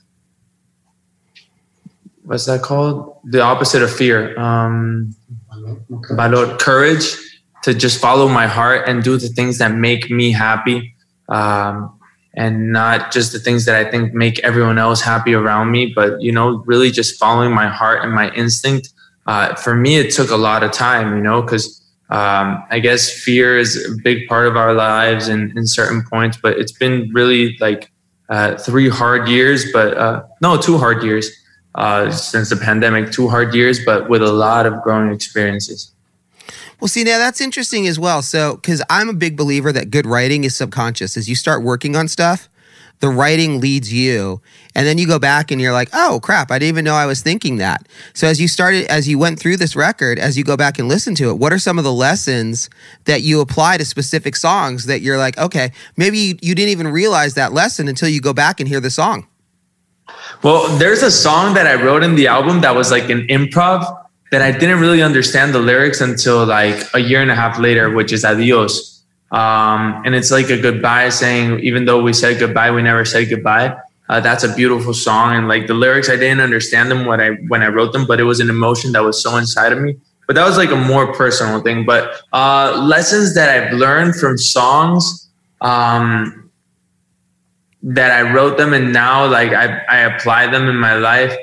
what's 2.23 2.47
that 2.47 2.63
called? 2.63 3.19
The 3.25 3.43
opposite 3.43 3.83
of 3.83 3.95
fear. 3.95 4.39
Um, 4.39 5.15
valor, 6.11 6.57
courage 6.59 7.17
to 7.63 7.75
just 7.75 8.01
follow 8.01 8.29
my 8.29 8.47
heart 8.47 8.89
and 8.89 9.03
do 9.03 9.17
the 9.17 9.29
things 9.29 9.59
that 9.59 9.75
make 9.75 10.11
me 10.11 10.33
happy. 10.33 10.95
Um, 11.29 12.00
and 12.35 12.73
not 12.73 13.11
just 13.13 13.33
the 13.33 13.39
things 13.39 13.65
that 13.65 13.75
I 13.75 13.91
think 13.91 14.15
make 14.15 14.39
everyone 14.41 14.79
else 14.79 15.01
happy 15.01 15.35
around 15.35 15.71
me, 15.71 15.93
but 15.95 16.21
you 16.21 16.33
know, 16.33 16.63
really 16.67 16.91
just 16.91 17.19
following 17.19 17.53
my 17.53 17.69
heart 17.69 18.05
and 18.05 18.13
my 18.13 18.31
instinct. 18.33 18.91
Uh, 19.27 19.55
for 19.55 19.75
me, 19.75 19.97
it 19.97 20.13
took 20.13 20.31
a 20.31 20.37
lot 20.37 20.63
of 20.63 20.73
time, 20.73 21.17
you 21.17 21.23
know, 21.23 21.43
because 21.43 21.81
um, 22.09 22.65
I 22.71 22.81
guess 22.81 23.23
fear 23.23 23.59
is 23.59 23.77
a 23.87 24.03
big 24.03 24.27
part 24.29 24.47
of 24.49 24.57
our 24.57 24.75
lives 24.75 25.29
in, 25.29 25.57
in 25.57 25.67
certain 25.67 26.03
points, 26.03 26.37
but 26.37 26.59
it's 26.59 26.73
been 26.73 27.11
really 27.13 27.57
like 27.61 27.91
uh, 28.29 28.57
three 28.57 28.89
hard 28.89 29.29
years, 29.29 29.73
but 29.73 29.97
uh, 29.97 30.25
no, 30.41 30.57
two 30.57 30.79
hard 30.79 31.03
years 31.03 31.31
uh, 31.75 32.11
since 32.11 32.51
the 32.51 32.57
pandemic, 32.57 33.13
two 33.13 33.29
hard 33.29 33.55
years, 33.55 33.85
but 33.85 34.09
with 34.09 34.23
a 34.23 34.33
lot 34.33 34.67
of 34.67 34.81
growing 34.83 35.13
experiences. 35.13 35.93
Well, 36.81 36.89
see, 36.89 37.05
now 37.05 37.19
that's 37.19 37.41
interesting 37.41 37.87
as 37.87 37.99
well. 37.99 38.23
So, 38.23 38.57
because 38.57 38.83
I'm 38.89 39.09
a 39.09 39.13
big 39.13 39.37
believer 39.37 39.71
that 39.73 39.91
good 39.91 40.07
writing 40.07 40.45
is 40.45 40.57
subconscious. 40.57 41.17
As 41.17 41.29
you 41.29 41.35
start 41.35 41.63
working 41.63 41.95
on 41.95 42.09
stuff, 42.09 42.49
the 43.01 43.09
writing 43.09 43.61
leads 43.61 43.93
you, 43.93 44.41
and 44.75 44.87
then 44.87 44.99
you 44.99 45.07
go 45.07 45.19
back 45.19 45.51
and 45.51 45.61
you're 45.61 45.73
like, 45.73 45.89
"Oh 45.93 46.21
crap, 46.23 46.51
I 46.51 46.59
didn't 46.59 46.69
even 46.69 46.85
know 46.85 46.95
I 46.95 47.07
was 47.07 47.23
thinking 47.23 47.57
that." 47.57 47.87
So, 48.15 48.27
as 48.27 48.41
you 48.41 48.49
started, 48.49 48.87
as 48.87 49.09
you 49.09 49.19
went 49.19 49.39
through 49.39 49.57
this 49.57 49.75
record, 49.77 50.19
as 50.19 50.39
you 50.39 50.45
go 50.45 50.57
back 50.57 50.79
and 50.79 50.89
listen 50.89 51.15
to 51.17 51.31
it, 51.31 51.39
what 51.39 51.53
are 51.53 51.59
some 51.59 51.79
of 51.79 51.85
the 51.85 51.93
lessons 51.93 52.71
that 53.05 53.23
you 53.23 53.41
apply 53.41 53.79
to 53.79 53.85
specific 53.85 54.37
songs 54.37 54.87
that 54.87 55.01
you're 55.01 55.19
like, 55.19 55.37
"Okay, 55.39 55.73
maybe 55.97 56.19
you, 56.19 56.39
you 56.41 56.55
didn't 56.55 56.71
even 56.71 56.89
realize 56.89 57.35
that 57.35 57.53
lesson 57.53 57.89
until 57.89 58.09
you 58.09 58.21
go 58.21 58.33
back 58.33 58.61
and 58.61 58.69
hear 58.69 58.81
the 58.81 58.91
song." 58.91 59.27
Well, 60.43 60.69
there's 60.79 61.03
a 61.03 61.11
song 61.11 61.55
that 61.55 61.67
I 61.67 61.83
wrote 61.83 62.03
in 62.03 62.15
the 62.17 62.27
album 62.27 62.61
that 62.63 62.75
was 62.75 62.91
like 62.91 63.11
an 63.11 63.27
improv 63.29 64.00
that 64.31 64.43
I 64.43 64.53
didn't 64.53 64.81
really 64.81 65.03
understand 65.03 65.55
the 65.55 65.59
lyrics 65.59 66.01
until 66.01 66.47
like 66.47 66.87
a 66.95 67.01
year 67.01 67.21
and 67.21 67.31
a 67.31 67.35
half 67.35 67.59
later, 67.59 67.91
which 67.91 68.13
is 68.13 68.25
Adios. 68.25 69.03
Um, 69.33 70.03
and 70.05 70.15
it's 70.15 70.31
like 70.31 70.51
a 70.51 70.61
goodbye 70.61 71.09
saying, 71.09 71.61
even 71.61 71.85
though 71.85 72.03
we 72.03 72.13
said 72.13 72.39
goodbye, 72.39 72.71
we 72.71 72.83
never 72.83 73.05
said 73.05 73.29
goodbye. 73.29 73.77
Uh, 74.09 74.21
that's 74.21 74.43
a 74.43 74.53
beautiful 74.55 74.93
song. 74.93 75.37
And 75.37 75.47
like 75.47 75.67
the 75.67 75.75
lyrics, 75.75 76.09
I 76.09 76.17
didn't 76.17 76.41
understand 76.41 76.91
them 76.91 77.07
when 77.07 77.21
I, 77.21 77.31
when 77.49 77.63
I 77.63 77.69
wrote 77.69 77.93
them, 77.93 78.07
but 78.07 78.19
it 78.19 78.25
was 78.25 78.41
an 78.41 78.51
emotion 78.51 78.93
that 78.93 79.05
was 79.05 79.23
so 79.23 79.37
inside 79.37 79.73
of 79.73 79.81
me. 79.81 79.97
But 80.27 80.35
that 80.37 80.47
was 80.47 80.57
like 80.57 80.71
a 80.71 80.77
more 80.77 81.13
personal 81.15 81.61
thing. 81.61 81.85
But 81.85 82.21
uh, 82.33 82.85
lessons 82.89 83.35
that 83.35 83.49
I've 83.49 83.73
learned 83.73 84.17
from 84.17 84.39
songs, 84.39 85.29
um, 85.61 86.51
that 87.83 88.11
I 88.11 88.33
wrote 88.33 88.59
them 88.59 88.73
and 88.73 88.93
now 88.93 89.27
like 89.27 89.53
I, 89.53 89.83
I 89.89 89.99
apply 90.01 90.49
them 90.49 90.69
in 90.69 90.77
my 90.77 90.95
life. 90.95 91.35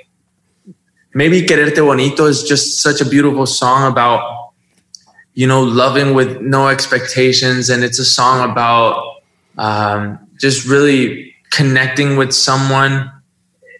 Maybe 1.17 1.41
Quererte 1.41 1.77
Bonito 1.77 2.25
is 2.25 2.43
just 2.43 2.79
such 2.79 3.01
a 3.01 3.05
beautiful 3.05 3.47
song 3.47 3.91
about, 3.91 4.51
you 5.33 5.47
know, 5.47 5.63
loving 5.63 6.13
with 6.13 6.41
no 6.41 6.67
expectations. 6.67 7.71
And 7.71 7.83
it's 7.83 7.97
a 7.97 8.05
song 8.05 8.47
about 8.47 9.15
um, 9.57 10.19
just 10.39 10.67
really 10.67 11.33
connecting 11.49 12.17
with 12.17 12.33
someone 12.33 13.11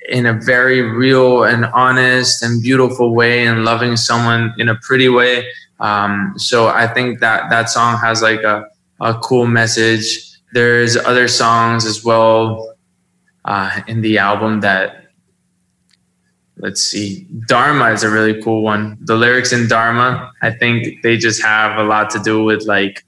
in 0.10 0.26
a 0.26 0.34
very 0.34 0.82
real 0.82 1.44
and 1.44 1.66
honest 1.66 2.42
and 2.42 2.60
beautiful 2.60 3.14
way 3.14 3.46
and 3.46 3.64
loving 3.64 3.98
someone 3.98 4.56
in 4.58 4.68
a 4.68 4.76
pretty 4.82 5.08
way. 5.08 5.46
Um, 5.80 6.34
so 6.38 6.70
I 6.70 6.88
think 6.88 7.20
that 7.20 7.52
that 7.52 7.70
song 7.70 8.00
has 8.00 8.24
like 8.24 8.42
a, 8.42 8.66
a 9.00 9.14
cool 9.14 9.46
message. 9.46 10.28
There's 10.54 10.98
other 10.98 11.28
songs 11.28 11.86
as 11.86 12.04
well 12.04 12.74
uh, 13.46 13.82
in 13.86 14.02
the 14.02 14.18
album 14.18 14.62
that 14.62 15.07
let's 16.60 16.82
see. 16.82 17.28
Dharma 17.48 17.92
is 17.92 18.04
a 18.04 18.10
really 18.10 18.42
cool 18.42 18.62
one. 18.62 18.98
The 19.02 19.16
lyrics 19.16 19.54
in 19.54 19.68
dharma 19.68 20.32
i 20.42 20.52
think 20.52 21.02
they 21.04 21.18
just 21.18 21.42
have 21.42 21.78
a 21.78 21.84
lot 21.84 22.10
to 22.12 22.20
do 22.20 22.44
with 22.44 22.64
like 22.66 23.04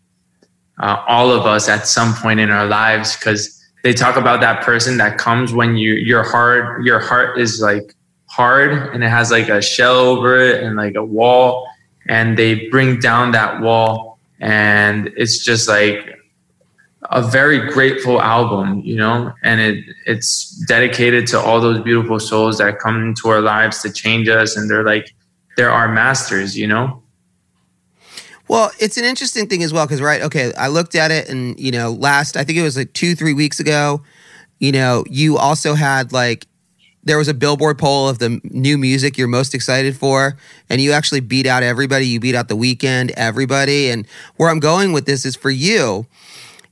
uh, 0.80 1.04
all 1.08 1.32
of 1.32 1.46
us 1.46 1.68
at 1.68 1.88
some 1.88 2.14
point 2.16 2.40
in 2.40 2.50
our 2.50 2.66
lives 2.66 3.16
because 3.16 3.56
they 3.84 3.94
talk 3.94 4.16
about 4.16 4.42
that 4.42 4.64
person 4.64 4.98
that 4.98 5.18
comes 5.18 5.54
when 5.54 5.76
you 5.76 5.94
your 5.94 6.24
heart 6.24 6.84
your 6.84 7.00
heart 7.00 7.40
is 7.40 7.62
like 7.62 7.94
hard 8.28 8.72
and 8.94 9.04
it 9.04 9.10
has 9.10 9.32
like 9.32 9.50
a 9.50 9.62
shell 9.62 9.96
over 9.96 10.40
it 10.40 10.64
and 10.64 10.76
like 10.76 10.96
a 10.96 11.04
wall 11.04 11.68
and 12.08 12.38
they 12.38 12.68
bring 12.70 13.00
down 13.00 13.32
that 13.32 13.62
wall 13.62 14.20
and 14.40 15.12
it's 15.18 15.44
just 15.44 15.68
like 15.68 16.19
a 17.04 17.22
very 17.22 17.60
grateful 17.72 18.22
album, 18.22 18.82
you 18.82 18.96
know, 18.96 19.34
and 19.44 19.62
it 19.62 19.86
it's 20.06 20.50
dedicated 20.68 21.28
to 21.28 21.40
all 21.40 21.62
those 21.62 21.82
beautiful 21.82 22.20
souls 22.20 22.58
that 22.58 22.80
come 22.80 23.02
into 23.02 23.30
our 23.30 23.42
lives 23.42 23.82
to 23.82 23.92
change 23.92 24.28
us, 24.28 24.58
and 24.58 24.70
they're 24.70 24.84
like 24.84 25.14
they're 25.56 25.72
our 25.72 25.88
masters, 25.88 26.58
you 26.58 26.68
know. 26.68 27.02
Well, 28.48 28.72
it's 28.80 28.98
an 28.98 29.06
interesting 29.06 29.48
thing 29.48 29.64
as 29.64 29.72
well 29.72 29.86
because 29.86 30.02
right, 30.02 30.22
okay, 30.24 30.52
I 30.58 30.68
looked 30.68 30.96
at 30.96 31.12
it, 31.12 31.30
and 31.30 31.58
you 31.60 31.72
know, 31.72 31.92
last 31.92 32.36
I 32.36 32.44
think 32.44 32.58
it 32.58 32.64
was 32.64 32.76
like 32.76 32.94
two 32.94 33.16
three 33.16 33.34
weeks 33.34 33.60
ago, 33.60 34.02
you 34.60 34.72
know, 34.72 35.06
you 35.10 35.38
also 35.38 35.76
had 35.76 36.12
like 36.12 36.48
there 37.04 37.18
was 37.18 37.28
a 37.30 37.34
billboard 37.34 37.78
poll 37.80 38.10
of 38.10 38.20
the 38.20 38.42
new 38.44 38.78
music 38.78 39.18
you're 39.18 39.28
most 39.28 39.56
excited 39.56 39.96
for 39.96 40.38
and 40.70 40.82
you 40.82 40.92
actually 40.92 41.22
beat 41.22 41.46
out 41.46 41.64
everybody 41.64 42.06
you 42.06 42.20
beat 42.20 42.36
out 42.36 42.50
the 42.50 42.58
Weeknd 42.58 43.12
everybody 43.12 43.90
and 43.90 44.06
where 44.36 44.50
i'm 44.50 44.60
going 44.60 44.92
with 44.92 45.06
this 45.06 45.26
is 45.26 45.36
for 45.36 45.50
you 45.50 46.06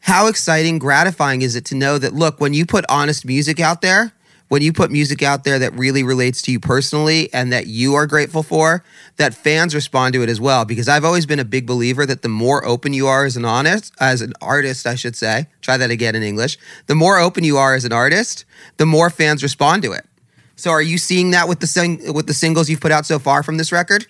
how 0.08 0.28
exciting, 0.28 0.80
gratifying 0.80 1.42
is 1.42 1.58
it 1.58 1.66
to 1.66 1.76
know 1.76 1.98
that, 1.98 2.14
look, 2.14 2.40
when 2.40 2.54
you 2.54 2.66
put 2.66 2.86
honest 2.88 3.26
music 3.26 3.60
out 3.60 3.82
there, 3.82 4.14
when 4.48 4.62
you 4.62 4.72
put 4.72 4.90
music 4.90 5.22
out 5.22 5.44
there 5.44 5.60
that 5.60 5.74
really 5.74 6.02
relates 6.02 6.42
to 6.44 6.52
you 6.54 6.62
personally 6.62 7.30
and 7.34 7.52
that 7.52 7.68
you 7.68 7.94
are 7.96 8.08
grateful 8.08 8.42
for, 8.42 8.86
that 9.18 9.34
fans 9.34 9.76
respond 9.76 10.14
to 10.14 10.24
it 10.24 10.30
as 10.30 10.40
well. 10.40 10.64
Because 10.64 10.88
I've 10.88 11.04
always 11.04 11.26
been 11.26 11.42
a 11.42 11.46
big 11.46 11.68
believer 11.68 12.06
that 12.06 12.22
the 12.22 12.30
more 12.30 12.64
open 12.66 12.94
you 12.94 13.06
are 13.08 13.26
as 13.26 13.36
an 13.36 13.44
honest, 13.44 13.94
as 14.00 14.22
an 14.22 14.32
artist, 14.42 14.88
I 14.88 14.96
should 14.96 15.18
say, 15.18 15.48
try 15.60 15.76
that 15.76 15.92
again 15.92 16.16
in 16.16 16.24
English, 16.24 16.58
the 16.86 16.96
more 16.96 17.20
open 17.20 17.44
you 17.44 17.58
are 17.58 17.76
as 17.76 17.84
an 17.84 17.92
artist, 17.92 18.46
the 18.78 18.86
more 18.86 19.10
fans 19.10 19.44
respond 19.44 19.84
to 19.84 19.92
it. 19.92 20.06
So 20.56 20.72
are 20.72 20.82
you 20.82 20.98
seeing 20.98 21.32
that 21.32 21.50
with 21.50 21.60
the 21.60 21.68
sing- 21.68 22.14
with 22.14 22.28
the 22.28 22.34
singles 22.34 22.70
you've 22.70 22.80
put 22.80 22.94
out 22.94 23.06
so 23.06 23.20
far 23.20 23.44
from 23.44 23.58
this 23.58 23.74
record? 23.74 24.08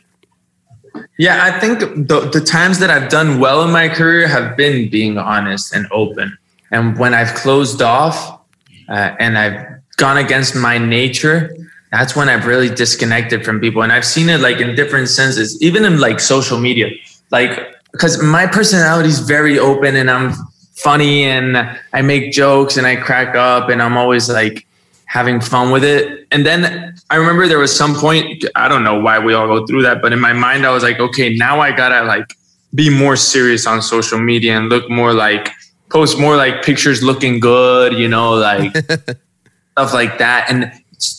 Yeah, 1.17 1.43
I 1.43 1.59
think 1.59 1.79
the, 1.79 2.29
the 2.31 2.41
times 2.41 2.79
that 2.79 2.89
I've 2.89 3.09
done 3.09 3.39
well 3.39 3.63
in 3.63 3.71
my 3.71 3.89
career 3.89 4.27
have 4.27 4.55
been 4.55 4.89
being 4.89 5.17
honest 5.17 5.73
and 5.73 5.87
open. 5.91 6.37
And 6.71 6.97
when 6.99 7.13
I've 7.13 7.33
closed 7.35 7.81
off 7.81 8.41
uh, 8.89 9.15
and 9.19 9.37
I've 9.37 9.81
gone 9.97 10.17
against 10.17 10.55
my 10.55 10.77
nature, 10.77 11.55
that's 11.91 12.15
when 12.15 12.29
I've 12.29 12.45
really 12.45 12.69
disconnected 12.69 13.45
from 13.45 13.59
people. 13.59 13.81
And 13.81 13.91
I've 13.91 14.05
seen 14.05 14.29
it 14.29 14.41
like 14.41 14.59
in 14.59 14.75
different 14.75 15.09
senses, 15.09 15.61
even 15.61 15.85
in 15.85 15.99
like 15.99 16.19
social 16.19 16.59
media. 16.59 16.91
Like, 17.31 17.75
because 17.91 18.21
my 18.21 18.45
personality 18.45 19.09
is 19.09 19.19
very 19.19 19.57
open 19.57 19.95
and 19.95 20.11
I'm 20.11 20.33
funny 20.75 21.23
and 21.23 21.57
I 21.93 22.01
make 22.01 22.31
jokes 22.31 22.77
and 22.77 22.85
I 22.85 22.97
crack 22.97 23.35
up 23.35 23.69
and 23.69 23.81
I'm 23.81 23.97
always 23.97 24.29
like 24.29 24.66
having 25.07 25.39
fun 25.41 25.71
with 25.71 25.83
it. 25.83 26.27
And 26.31 26.45
then 26.45 26.95
I 27.09 27.15
remember 27.15 27.47
there 27.47 27.59
was 27.59 27.75
some 27.75 27.95
point, 27.95 28.45
I 28.55 28.67
don't 28.67 28.83
know 28.83 28.99
why 28.99 29.19
we 29.19 29.33
all 29.33 29.47
go 29.47 29.65
through 29.65 29.81
that, 29.83 30.01
but 30.01 30.13
in 30.13 30.19
my 30.19 30.33
mind, 30.33 30.65
I 30.65 30.71
was 30.71 30.83
like, 30.83 30.99
okay, 30.99 31.33
now 31.35 31.59
I 31.59 31.71
gotta 31.71 32.05
like 32.05 32.37
be 32.75 32.89
more 32.89 33.15
serious 33.15 33.65
on 33.65 33.81
social 33.81 34.19
media 34.19 34.57
and 34.57 34.69
look 34.69 34.89
more 34.89 35.13
like, 35.13 35.49
post 35.89 36.19
more 36.19 36.35
like 36.35 36.63
pictures 36.63 37.01
looking 37.01 37.39
good, 37.39 37.93
you 37.93 38.09
know, 38.09 38.33
like 38.33 38.75
stuff 39.71 39.93
like 39.93 40.17
that. 40.17 40.47
And 40.49 40.71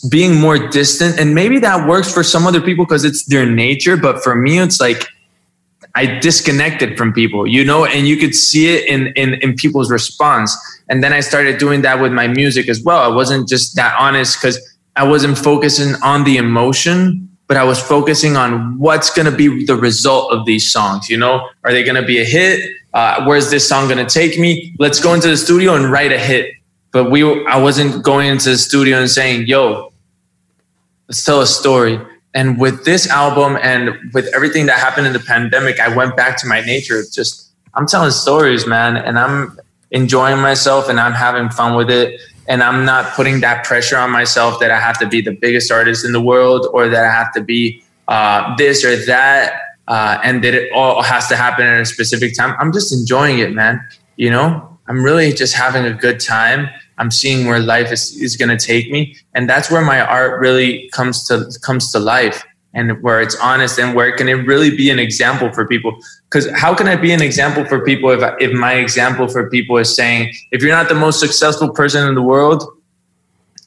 being 0.09 0.39
more 0.39 0.69
distant. 0.69 1.19
And 1.19 1.33
maybe 1.33 1.57
that 1.59 1.87
works 1.87 2.13
for 2.13 2.23
some 2.23 2.45
other 2.45 2.61
people 2.61 2.85
because 2.85 3.03
it's 3.03 3.25
their 3.25 3.49
nature. 3.49 3.97
But 3.97 4.23
for 4.23 4.35
me, 4.35 4.59
it's 4.59 4.79
like, 4.79 5.07
I 5.99 6.05
disconnected 6.19 6.97
from 6.97 7.11
people, 7.11 7.45
you 7.45 7.65
know, 7.65 7.83
and 7.83 8.07
you 8.07 8.15
could 8.15 8.33
see 8.33 8.73
it 8.73 8.87
in, 8.87 9.07
in, 9.17 9.33
in 9.41 9.55
people's 9.55 9.91
response. 9.91 10.55
And 10.87 11.03
then 11.03 11.11
I 11.11 11.19
started 11.19 11.57
doing 11.57 11.81
that 11.81 11.99
with 11.99 12.13
my 12.13 12.25
music 12.25 12.69
as 12.69 12.81
well. 12.81 12.99
I 12.99 13.13
wasn't 13.13 13.49
just 13.49 13.75
that 13.75 13.93
honest 13.99 14.39
because 14.39 14.57
I 14.95 15.03
wasn't 15.03 15.37
focusing 15.37 15.95
on 16.01 16.23
the 16.23 16.37
emotion, 16.37 17.27
but 17.47 17.57
I 17.57 17.65
was 17.65 17.81
focusing 17.81 18.37
on 18.37 18.79
what's 18.79 19.09
going 19.13 19.29
to 19.29 19.35
be 19.35 19.65
the 19.65 19.75
result 19.75 20.31
of 20.31 20.45
these 20.45 20.71
songs. 20.71 21.09
You 21.09 21.17
know, 21.17 21.49
are 21.65 21.73
they 21.73 21.83
going 21.83 22.01
to 22.01 22.07
be 22.07 22.21
a 22.21 22.23
hit? 22.23 22.71
Uh, 22.93 23.25
where's 23.25 23.51
this 23.51 23.67
song 23.67 23.89
going 23.89 24.05
to 24.05 24.09
take 24.09 24.39
me? 24.39 24.73
Let's 24.79 25.01
go 25.01 25.13
into 25.13 25.27
the 25.27 25.35
studio 25.35 25.75
and 25.75 25.91
write 25.91 26.13
a 26.13 26.17
hit. 26.17 26.53
But 26.93 27.11
we, 27.11 27.45
I 27.45 27.57
wasn't 27.57 28.05
going 28.05 28.29
into 28.29 28.51
the 28.51 28.57
studio 28.57 28.99
and 28.99 29.09
saying, 29.09 29.47
"Yo, 29.47 29.91
let's 31.09 31.25
tell 31.25 31.41
a 31.41 31.45
story." 31.45 31.99
And 32.39 32.57
with 32.57 32.85
this 32.85 33.09
album 33.09 33.57
and 33.61 34.13
with 34.13 34.33
everything 34.33 34.65
that 34.67 34.79
happened 34.79 35.05
in 35.07 35.11
the 35.11 35.19
pandemic, 35.19 35.77
I 35.81 35.93
went 35.93 36.15
back 36.15 36.37
to 36.41 36.47
my 36.47 36.61
nature. 36.61 37.03
Just 37.11 37.51
I'm 37.73 37.85
telling 37.85 38.11
stories, 38.11 38.65
man, 38.65 38.95
and 38.95 39.19
I'm 39.19 39.59
enjoying 39.91 40.39
myself 40.39 40.87
and 40.87 41.01
I'm 41.01 41.11
having 41.11 41.49
fun 41.49 41.75
with 41.75 41.89
it 41.89 42.21
and 42.47 42.63
I'm 42.63 42.85
not 42.85 43.13
putting 43.13 43.41
that 43.41 43.65
pressure 43.65 43.97
on 43.97 44.09
myself 44.09 44.61
that 44.61 44.71
I 44.71 44.79
have 44.79 44.97
to 44.99 45.07
be 45.15 45.19
the 45.19 45.33
biggest 45.33 45.69
artist 45.69 46.05
in 46.05 46.13
the 46.13 46.21
world 46.21 46.65
or 46.71 46.87
that 46.87 47.03
I 47.03 47.11
have 47.11 47.33
to 47.33 47.41
be 47.41 47.83
uh, 48.07 48.55
this 48.55 48.85
or 48.85 48.95
that, 49.07 49.61
uh, 49.89 50.19
and 50.23 50.41
that 50.45 50.53
it 50.53 50.71
all 50.71 51.01
has 51.01 51.27
to 51.27 51.35
happen 51.35 51.65
at 51.67 51.81
a 51.81 51.85
specific 51.85 52.37
time. 52.37 52.55
I'm 52.57 52.71
just 52.71 52.93
enjoying 52.93 53.39
it, 53.39 53.53
man. 53.53 53.85
You 54.15 54.29
know, 54.29 54.79
I'm 54.87 55.03
really 55.03 55.33
just 55.33 55.55
having 55.55 55.83
a 55.83 55.93
good 55.93 56.21
time. 56.21 56.69
I'm 56.99 57.11
seeing 57.11 57.47
where 57.47 57.59
life 57.59 57.91
is, 57.91 58.11
is 58.21 58.35
going 58.35 58.55
to 58.55 58.63
take 58.63 58.91
me, 58.91 59.15
and 59.33 59.49
that's 59.49 59.71
where 59.71 59.81
my 59.81 60.01
art 60.01 60.39
really 60.39 60.89
comes 60.89 61.25
to 61.27 61.49
comes 61.63 61.91
to 61.93 61.99
life 61.99 62.45
and 62.73 63.01
where 63.01 63.19
it's 63.19 63.35
honest 63.37 63.79
and 63.79 63.95
where 63.95 64.15
can 64.15 64.29
it 64.29 64.33
really 64.33 64.69
be 64.75 64.91
an 64.91 64.99
example 64.99 65.51
for 65.51 65.67
people. 65.67 65.97
Because 66.25 66.47
how 66.51 66.75
can 66.75 66.87
i 66.87 66.95
be 66.95 67.11
an 67.11 67.21
example 67.21 67.65
for 67.65 67.83
people 67.83 68.11
if, 68.11 68.21
if 68.39 68.51
my 68.51 68.73
example 68.73 69.27
for 69.27 69.49
people 69.49 69.77
is 69.77 69.93
saying 69.93 70.33
if 70.51 70.61
you're 70.61 70.75
not 70.75 70.87
the 70.87 70.95
most 70.95 71.19
successful 71.19 71.69
person 71.69 72.07
in 72.07 72.15
the 72.15 72.21
world 72.21 72.63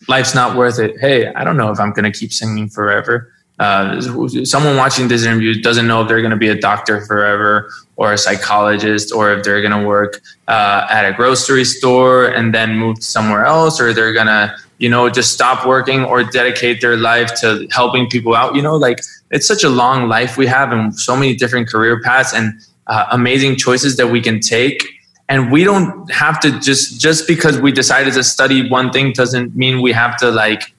life's 0.08 0.34
not 0.34 0.56
worth 0.56 0.78
it. 0.78 0.98
Hey 1.00 1.32
i 1.34 1.42
don't 1.42 1.56
know 1.56 1.70
if 1.72 1.80
i'm 1.80 1.92
going 1.92 2.10
to 2.10 2.16
keep 2.16 2.32
singing 2.32 2.68
forever 2.68 3.32
uh, 3.62 4.00
someone 4.44 4.76
watching 4.76 5.06
this 5.08 5.24
interview 5.24 5.52
doesn't 5.68 5.86
know 5.86 6.02
if 6.02 6.08
they're 6.08 6.24
going 6.26 6.36
to 6.38 6.44
be 6.46 6.48
a 6.48 6.60
doctor 6.70 7.00
forever 7.06 7.70
or 7.96 8.12
a 8.12 8.18
psychologist 8.18 9.12
or 9.12 9.32
if 9.32 9.44
they're 9.44 9.62
going 9.66 9.78
to 9.80 9.86
work 9.86 10.20
uh, 10.48 10.86
at 10.90 11.04
a 11.10 11.12
grocery 11.12 11.64
store 11.64 12.26
and 12.26 12.52
then 12.52 12.76
move 12.76 12.96
somewhere 13.02 13.44
else 13.44 13.80
or 13.80 13.92
they're 13.92 14.12
going 14.12 14.26
to 14.26 14.54
you 14.82 14.88
know, 14.88 15.08
just 15.08 15.30
stop 15.30 15.64
working 15.64 16.04
or 16.04 16.24
dedicate 16.24 16.80
their 16.80 16.96
life 16.96 17.32
to 17.40 17.68
helping 17.70 18.10
people 18.10 18.34
out. 18.34 18.56
You 18.56 18.62
know, 18.62 18.74
like 18.74 18.98
it's 19.30 19.46
such 19.46 19.62
a 19.62 19.68
long 19.68 20.08
life 20.08 20.36
we 20.36 20.46
have 20.48 20.72
and 20.72 20.92
so 20.98 21.14
many 21.14 21.36
different 21.36 21.68
career 21.68 22.02
paths 22.02 22.34
and 22.34 22.60
uh, 22.88 23.06
amazing 23.12 23.54
choices 23.54 23.96
that 23.98 24.08
we 24.08 24.20
can 24.20 24.40
take. 24.40 24.84
And 25.28 25.52
we 25.52 25.62
don't 25.62 26.10
have 26.10 26.40
to 26.40 26.58
just, 26.58 27.00
just 27.00 27.28
because 27.28 27.60
we 27.60 27.70
decided 27.70 28.14
to 28.14 28.24
study 28.24 28.68
one 28.68 28.90
thing 28.90 29.12
doesn't 29.12 29.54
mean 29.54 29.82
we 29.82 29.92
have 29.92 30.16
to 30.18 30.32
like 30.32 30.74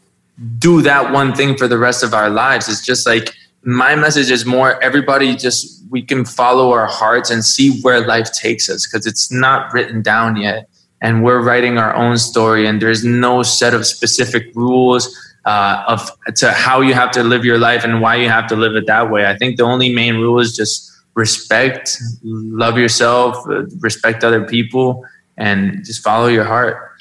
do 0.58 0.82
that 0.82 1.12
one 1.12 1.34
thing 1.34 1.58
for 1.58 1.68
the 1.68 1.78
rest 1.78 2.04
of 2.04 2.14
our 2.14 2.30
lives. 2.30 2.68
It's 2.68 2.86
just 2.86 3.06
like 3.06 3.34
my 3.64 3.96
message 3.96 4.32
is 4.32 4.46
more 4.46 4.82
everybody 4.84 5.36
just, 5.36 5.84
we 5.90 6.02
can 6.02 6.26
follow 6.26 6.72
our 6.72 6.88
hearts 6.88 7.30
and 7.30 7.46
see 7.46 7.80
where 7.82 8.06
life 8.06 8.32
takes 8.34 8.70
us 8.70 8.88
because 8.88 9.06
it's 9.06 9.32
not 9.32 9.72
written 9.74 10.02
down 10.02 10.36
yet. 10.36 10.68
And 11.02 11.24
we're 11.24 11.42
writing 11.42 11.78
our 11.78 11.94
own 11.96 12.18
story 12.18 12.66
and 12.66 12.82
there's 12.82 13.04
no 13.04 13.44
set 13.44 13.74
of 13.74 13.86
specific 13.86 14.48
rules 14.56 15.16
uh, 15.46 15.84
of 15.88 16.10
to 16.36 16.52
how 16.52 16.82
you 16.82 16.94
have 16.94 17.12
to 17.12 17.24
live 17.24 17.44
your 17.44 17.58
life 17.58 17.84
and 17.84 18.02
why 18.02 18.16
you 18.16 18.30
have 18.30 18.48
to 18.48 18.56
live 18.56 18.76
it 18.76 18.88
that 18.88 19.12
way. 19.12 19.26
I 19.26 19.38
think 19.38 19.58
the 19.58 19.64
only 19.64 19.94
main 19.94 20.16
rule 20.16 20.40
is 20.40 20.56
just 20.56 20.90
respect 21.16 22.02
love 22.24 22.78
yourself 22.78 23.38
respect 23.82 24.24
other 24.24 24.44
people 24.44 25.06
and 25.38 25.86
just 25.86 26.04
follow 26.04 26.26
your 26.28 26.44
heart 26.44 26.93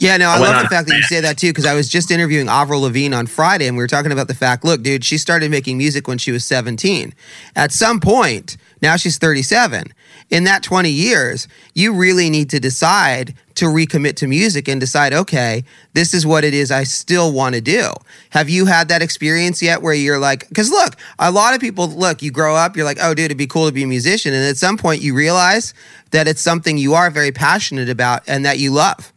yeah, 0.00 0.16
no, 0.16 0.28
I, 0.28 0.36
I 0.36 0.38
love 0.38 0.62
the 0.62 0.68
fact 0.68 0.88
that 0.88 0.96
you 0.96 1.02
say 1.02 1.20
that 1.20 1.38
too, 1.38 1.48
because 1.48 1.66
I 1.66 1.74
was 1.74 1.88
just 1.88 2.10
interviewing 2.10 2.48
Avril 2.48 2.80
Lavigne 2.80 3.14
on 3.14 3.26
Friday, 3.26 3.66
and 3.66 3.76
we 3.76 3.82
were 3.82 3.88
talking 3.88 4.12
about 4.12 4.28
the 4.28 4.34
fact. 4.34 4.64
Look, 4.64 4.82
dude, 4.82 5.04
she 5.04 5.18
started 5.18 5.50
making 5.50 5.78
music 5.78 6.08
when 6.08 6.18
she 6.18 6.32
was 6.32 6.44
17. 6.44 7.14
At 7.54 7.72
some 7.72 8.00
point, 8.00 8.56
now 8.82 8.96
she's 8.96 9.18
37 9.18 9.92
in 10.30 10.44
that 10.44 10.62
20 10.62 10.88
years, 10.90 11.48
you 11.74 11.92
really 11.92 12.30
need 12.30 12.50
to 12.50 12.60
decide 12.60 13.34
to 13.56 13.66
recommit 13.66 14.14
to 14.16 14.26
music 14.26 14.68
and 14.68 14.80
decide, 14.80 15.12
okay, 15.12 15.64
this 15.92 16.14
is 16.14 16.24
what 16.24 16.44
it 16.44 16.54
is 16.54 16.70
I 16.70 16.84
still 16.84 17.32
want 17.32 17.56
to 17.56 17.60
do. 17.60 17.92
Have 18.30 18.48
you 18.48 18.64
had 18.64 18.88
that 18.88 19.02
experience 19.02 19.60
yet 19.60 19.82
where 19.82 19.92
you're 19.92 20.18
like, 20.18 20.48
because 20.48 20.70
look, 20.70 20.94
a 21.18 21.30
lot 21.30 21.54
of 21.54 21.60
people, 21.60 21.88
look, 21.88 22.22
you 22.22 22.30
grow 22.30 22.54
up, 22.54 22.76
you're 22.76 22.86
like, 22.86 22.98
oh, 23.02 23.12
dude, 23.12 23.26
it'd 23.26 23.36
be 23.36 23.48
cool 23.48 23.66
to 23.66 23.72
be 23.72 23.82
a 23.82 23.88
musician. 23.88 24.32
And 24.32 24.46
at 24.46 24.56
some 24.56 24.78
point, 24.78 25.02
you 25.02 25.14
realize 25.14 25.74
that 26.12 26.28
it's 26.28 26.40
something 26.40 26.78
you 26.78 26.94
are 26.94 27.10
very 27.10 27.32
passionate 27.32 27.88
about 27.88 28.22
and 28.28 28.44
that 28.44 28.58
you 28.58 28.70
love. 28.70 29.12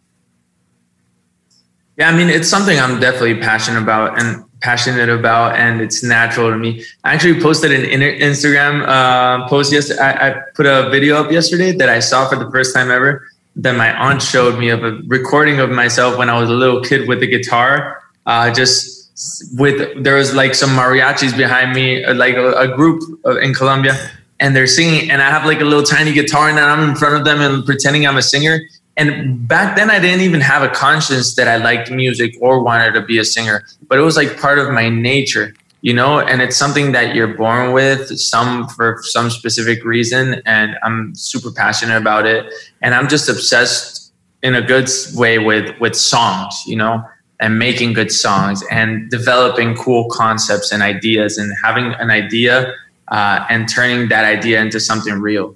Yeah, 1.98 2.10
I 2.10 2.18
mean, 2.18 2.30
it's 2.30 2.50
something 2.50 2.80
I'm 2.80 3.00
definitely 3.00 3.40
passionate 3.40 3.82
about. 3.82 4.20
And 4.20 4.46
passionate 4.64 5.10
about 5.10 5.56
and 5.58 5.82
it's 5.82 6.02
natural 6.04 6.50
to 6.50 6.58
me. 6.58 6.84
I 7.04 7.14
actually 7.14 7.40
posted 7.42 7.72
an 7.72 7.84
Instagram 8.02 8.88
uh, 8.88 9.48
post 9.48 9.72
yesterday. 9.72 10.02
I, 10.02 10.30
I, 10.30 10.36
put 10.56 10.66
a 10.66 10.90
video 10.90 11.18
up 11.18 11.32
yesterday 11.32 11.74
that 11.74 11.90
I 11.90 12.00
saw 12.00 12.28
for 12.30 12.38
the 12.38 12.50
first 12.50 12.74
time 12.74 12.90
ever 12.90 13.28
that 13.58 13.76
my 13.76 13.94
aunt 13.94 14.22
showed 14.22 14.58
me 14.58 14.70
of 14.70 14.84
a 14.84 14.94
recording 15.08 15.60
of 15.60 15.70
myself 15.70 16.18
when 16.18 16.30
I 16.30 16.40
was 16.40 16.50
a 16.50 16.54
little 16.54 16.82
kid 16.82 17.08
with 17.08 17.22
a 17.22 17.28
guitar. 17.28 18.02
Uh, 18.26 18.52
just 18.54 19.12
with 19.60 20.02
there 20.02 20.16
was 20.16 20.34
like 20.34 20.56
some 20.56 20.70
mariachis 20.70 21.38
behind 21.38 21.74
me, 21.74 22.04
uh, 22.04 22.16
like 22.16 22.36
a, 22.36 22.54
a 22.54 22.68
group 22.74 23.04
in 23.42 23.54
Colombia, 23.54 23.94
and 24.40 24.56
they're 24.56 24.66
singing, 24.66 25.12
and 25.12 25.22
I 25.22 25.30
have 25.30 25.46
like 25.46 25.60
a 25.60 25.66
little 25.66 25.84
tiny 25.84 26.14
guitar, 26.14 26.50
and 26.50 26.58
I'm 26.58 26.90
in 26.90 26.96
front 26.96 27.16
of 27.16 27.26
them 27.26 27.42
and 27.42 27.66
pretending 27.66 28.08
I'm 28.08 28.18
a 28.18 28.22
singer. 28.22 28.62
And 28.96 29.48
back 29.48 29.76
then, 29.76 29.90
I 29.90 30.00
didn't 30.00 30.22
even 30.22 30.42
have 30.42 30.62
a 30.62 30.70
conscience 30.70 31.36
that 31.36 31.48
I 31.48 31.58
liked 31.58 31.90
music 31.90 32.36
or 32.40 32.62
wanted 32.62 32.94
to 32.94 33.02
be 33.02 33.18
a 33.18 33.26
singer, 33.26 33.66
but 33.88 33.98
it 33.98 34.02
was 34.02 34.16
like 34.16 34.40
part 34.40 34.60
of 34.60 34.70
my 34.72 34.88
nature, 34.90 35.56
you 35.82 35.94
know. 35.94 36.20
And 36.20 36.42
it's 36.42 36.56
something 36.56 36.92
that 36.92 37.16
you're 37.16 37.36
born 37.36 37.74
with, 37.74 38.20
some 38.20 38.68
for 38.68 39.00
some 39.02 39.30
specific 39.32 39.84
reason, 39.84 40.42
and 40.46 40.76
I'm 40.84 41.16
super 41.16 41.52
passionate 41.52 41.98
about 41.98 42.28
it, 42.28 42.46
and 42.82 42.94
I'm 42.94 43.08
just 43.08 43.30
obsessed 43.30 44.14
in 44.44 44.54
a 44.54 44.62
good 44.62 44.90
way 45.16 45.40
with 45.40 45.80
with 45.80 45.96
songs, 45.96 46.64
you 46.68 46.76
know 46.76 47.04
and 47.44 47.60
making 47.60 47.92
good 47.92 48.10
songs 48.12 48.64
and 48.72 49.10
developing 49.10 49.76
cool 49.76 50.08
concepts 50.10 50.72
and 50.72 50.82
ideas 50.82 51.38
and 51.38 51.54
having 51.62 51.94
an 52.00 52.10
idea 52.10 52.74
uh, 53.10 53.46
and 53.50 53.68
turning 53.68 54.08
that 54.08 54.24
idea 54.24 54.62
into 54.62 54.80
something 54.80 55.16
real. 55.16 55.54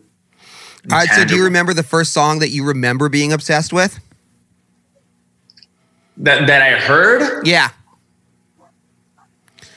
All 0.91 0.98
right. 0.98 1.10
So, 1.10 1.25
do 1.25 1.36
you 1.36 1.44
remember 1.44 1.74
the 1.74 1.84
first 1.84 2.13
song 2.13 2.39
that 2.39 2.50
you 2.50 2.63
remember 2.63 3.10
being 3.10 3.34
obsessed 3.34 3.74
with? 3.74 4.00
That 6.17 6.48
that 6.48 6.62
I 6.62 6.79
heard? 6.79 7.46
Yeah. 7.46 7.70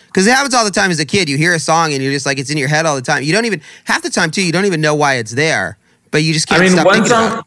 Because 0.07 0.27
it 0.27 0.31
happens 0.31 0.55
all 0.55 0.65
the 0.65 0.71
time 0.71 0.91
as 0.91 0.99
a 0.99 1.05
kid. 1.05 1.29
You 1.29 1.37
hear 1.37 1.55
a 1.55 1.61
song 1.61 1.93
and 1.93 2.03
you're 2.03 2.13
just 2.13 2.27
like 2.27 2.39
it's 2.39 2.51
in 2.51 2.57
your 2.57 2.69
head 2.69 2.85
all 2.85 2.97
the 2.97 3.03
time. 3.03 3.23
You 3.23 3.33
don't 3.33 3.45
even 3.45 3.61
half 3.85 4.03
the 4.03 4.11
time 4.11 4.31
too. 4.31 4.45
You 4.45 4.53
don't 4.53 4.65
even 4.67 4.81
know 4.81 4.95
why 4.95 5.15
it's 5.15 5.33
there, 5.33 5.79
but 6.11 6.23
you 6.23 6.33
just 6.33 6.49
can't. 6.49 6.63
I 6.63 6.69
mean, 6.69 6.85
one 6.85 7.07
song. 7.07 7.43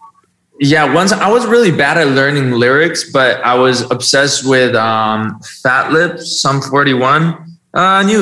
Yeah, 0.60 0.94
once 0.94 1.12
I 1.12 1.30
was 1.30 1.46
really 1.46 1.72
bad 1.72 1.98
at 1.98 2.10
learning 2.10 2.52
lyrics, 2.52 3.12
but 3.12 3.44
I 3.44 3.56
was 3.56 3.90
obsessed 3.92 4.48
with 4.48 4.76
um, 4.76 5.40
Fat 5.62 5.92
Lip, 5.92 6.20
Sum 6.20 6.62
41. 6.62 7.53
I 7.76 8.04
knew 8.04 8.22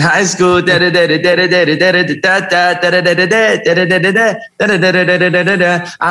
high 0.00 0.24
school. 0.24 0.58
I 0.58 0.78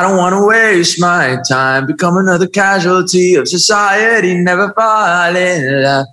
don't 0.02 0.16
want 0.16 0.34
to 0.34 0.46
waste 0.46 1.00
my 1.00 1.38
time, 1.48 1.86
become 1.86 2.16
another 2.16 2.48
casualty 2.48 3.36
of 3.36 3.46
society, 3.46 4.36
never 4.36 4.72
fall 4.72 5.36
in 5.36 5.82
love. 5.84 6.06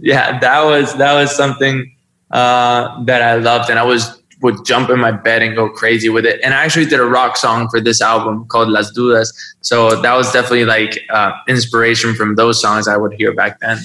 Yeah, 0.00 0.38
that 0.38 0.62
was 0.64 0.94
that 0.98 1.14
was 1.14 1.34
something 1.34 1.92
uh, 2.30 3.02
that 3.04 3.22
I 3.22 3.34
loved, 3.36 3.68
and 3.70 3.80
I 3.80 3.82
was 3.82 4.22
would 4.42 4.64
jump 4.64 4.90
in 4.90 5.00
my 5.00 5.10
bed 5.10 5.42
and 5.42 5.56
go 5.56 5.68
crazy 5.68 6.08
with 6.10 6.24
it. 6.24 6.40
And 6.44 6.54
I 6.54 6.64
actually 6.64 6.86
did 6.86 7.00
a 7.00 7.04
rock 7.04 7.36
song 7.36 7.68
for 7.70 7.80
this 7.80 8.00
album 8.00 8.46
called 8.46 8.68
Las 8.68 8.92
Dudas. 8.92 9.32
So 9.62 10.00
that 10.00 10.14
was 10.14 10.30
definitely 10.30 10.66
like 10.66 11.00
uh, 11.10 11.32
inspiration 11.48 12.14
from 12.14 12.36
those 12.36 12.60
songs 12.60 12.86
I 12.86 12.96
would 12.96 13.14
hear 13.14 13.34
back 13.34 13.58
then. 13.60 13.78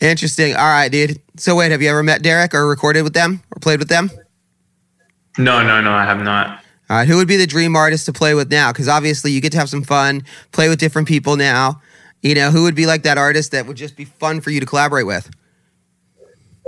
Interesting. 0.00 0.54
All 0.54 0.64
right, 0.64 0.90
dude. 0.90 1.20
So 1.36 1.56
wait, 1.56 1.72
have 1.72 1.82
you 1.82 1.88
ever 1.88 2.02
met 2.02 2.22
Deryck 2.22 2.54
or 2.54 2.66
recorded 2.66 3.02
with 3.02 3.14
them 3.14 3.42
or 3.54 3.60
played 3.60 3.78
with 3.78 3.88
them? 3.88 4.10
No, 5.38 5.66
no, 5.66 5.80
no, 5.80 5.92
I 5.92 6.04
have 6.04 6.22
not. 6.22 6.60
All 6.90 6.98
right, 6.98 7.08
who 7.08 7.16
would 7.16 7.28
be 7.28 7.36
the 7.36 7.46
dream 7.46 7.74
artist 7.74 8.06
to 8.06 8.12
play 8.12 8.34
with 8.34 8.50
now? 8.50 8.70
Because 8.70 8.88
obviously 8.88 9.32
you 9.32 9.40
get 9.40 9.52
to 9.52 9.58
have 9.58 9.70
some 9.70 9.82
fun, 9.82 10.22
play 10.52 10.68
with 10.68 10.78
different 10.78 11.08
people 11.08 11.36
now. 11.36 11.80
You 12.22 12.34
know, 12.34 12.50
who 12.50 12.62
would 12.64 12.74
be 12.74 12.86
like 12.86 13.02
that 13.02 13.18
artist 13.18 13.52
that 13.52 13.66
would 13.66 13.76
just 13.76 13.96
be 13.96 14.04
fun 14.04 14.40
for 14.40 14.50
you 14.50 14.60
to 14.60 14.66
collaborate 14.66 15.06
with? 15.06 15.30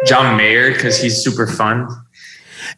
John 0.05 0.37
Mayer 0.37 0.73
because 0.73 1.01
he's 1.01 1.23
super 1.23 1.47
fun. 1.47 1.89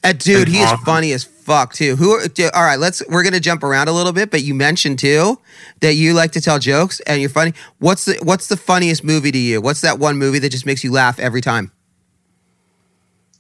Uh, 0.05 0.13
dude, 0.13 0.49
he 0.49 0.59
is 0.59 0.71
funny 0.85 1.13
as 1.13 1.25
fuck 1.25 1.73
too. 1.73 1.97
Who? 1.97 2.27
Dude, 2.29 2.53
all 2.53 2.63
right, 2.63 2.79
let's. 2.79 3.03
We're 3.09 3.23
gonna 3.23 3.41
jump 3.41 3.63
around 3.63 3.89
a 3.89 3.93
little 3.93 4.13
bit, 4.13 4.31
but 4.31 4.43
you 4.43 4.55
mentioned 4.55 4.99
too 4.99 5.39
that 5.81 5.95
you 5.95 6.15
like 6.15 6.33
to 6.33 6.41
tell 6.41 6.59
jokes 6.59 7.01
and 7.01 7.21
you're 7.21 7.31
funny. 7.31 7.55
What's 7.79 8.05
the 8.05 8.19
What's 8.23 8.49
the 8.49 8.57
funniest 8.57 9.05
movie 9.05 9.33
to 9.33 9.39
you? 9.39 9.61
What's 9.61 9.81
that 9.81 9.99
one 9.99 10.17
movie 10.17 10.39
that 10.41 10.51
just 10.51 10.67
makes 10.67 10.85
you 10.85 10.93
laugh 10.93 11.19
every 11.19 11.41
time? 11.41 11.73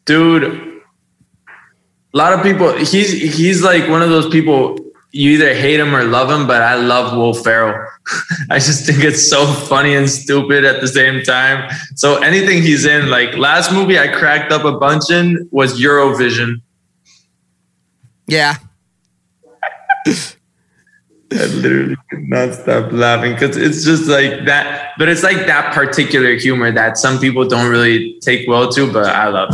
Dude, 0.05 0.45
a 0.45 2.17
lot 2.17 2.33
of 2.33 2.43
people. 2.43 2.73
He's 2.77 3.13
he's 3.13 3.63
like 3.63 3.89
one 3.89 4.03
of 4.03 4.09
those 4.09 4.29
people 4.31 4.79
you 5.19 5.33
either 5.33 5.53
hate 5.53 5.81
him 5.81 5.97
or 5.97 6.05
love 6.05 6.31
him, 6.31 6.47
but 6.47 6.63
I 6.63 6.77
love 6.77 7.17
Will 7.17 7.35
Ferrell. 7.35 7.85
I 8.51 8.61
just 8.61 8.87
think 8.87 9.03
it's 9.03 9.29
so 9.29 9.47
funny 9.47 9.97
and 9.97 10.09
stupid 10.09 10.65
at 10.65 10.81
the 10.81 10.87
same 10.87 11.25
time. 11.25 11.69
So 11.97 12.23
anything 12.23 12.63
he's 12.63 12.87
in, 12.87 13.11
like 13.11 13.37
last 13.37 13.73
movie 13.73 13.99
I 13.99 14.07
cracked 14.07 14.53
up 14.53 14.65
a 14.65 14.79
bunch 14.79 15.11
in 15.11 15.49
was 15.51 15.81
Eurovision. 15.81 16.63
Yeah. 18.29 18.59
I 20.07 21.45
literally 21.47 21.97
could 22.09 22.29
not 22.29 22.55
stop 22.55 22.93
laughing 22.93 23.33
because 23.33 23.57
it's 23.57 23.85
just 23.85 24.07
like 24.07 24.45
that. 24.47 24.93
But 24.99 25.09
it's 25.09 25.25
like 25.25 25.49
that 25.49 25.75
particular 25.75 26.37
humor 26.37 26.71
that 26.71 26.97
some 26.97 27.19
people 27.19 27.45
don't 27.45 27.69
really 27.69 28.21
take 28.21 28.47
well 28.47 28.71
to, 28.71 28.91
but 28.93 29.07
I 29.07 29.29
love. 29.29 29.53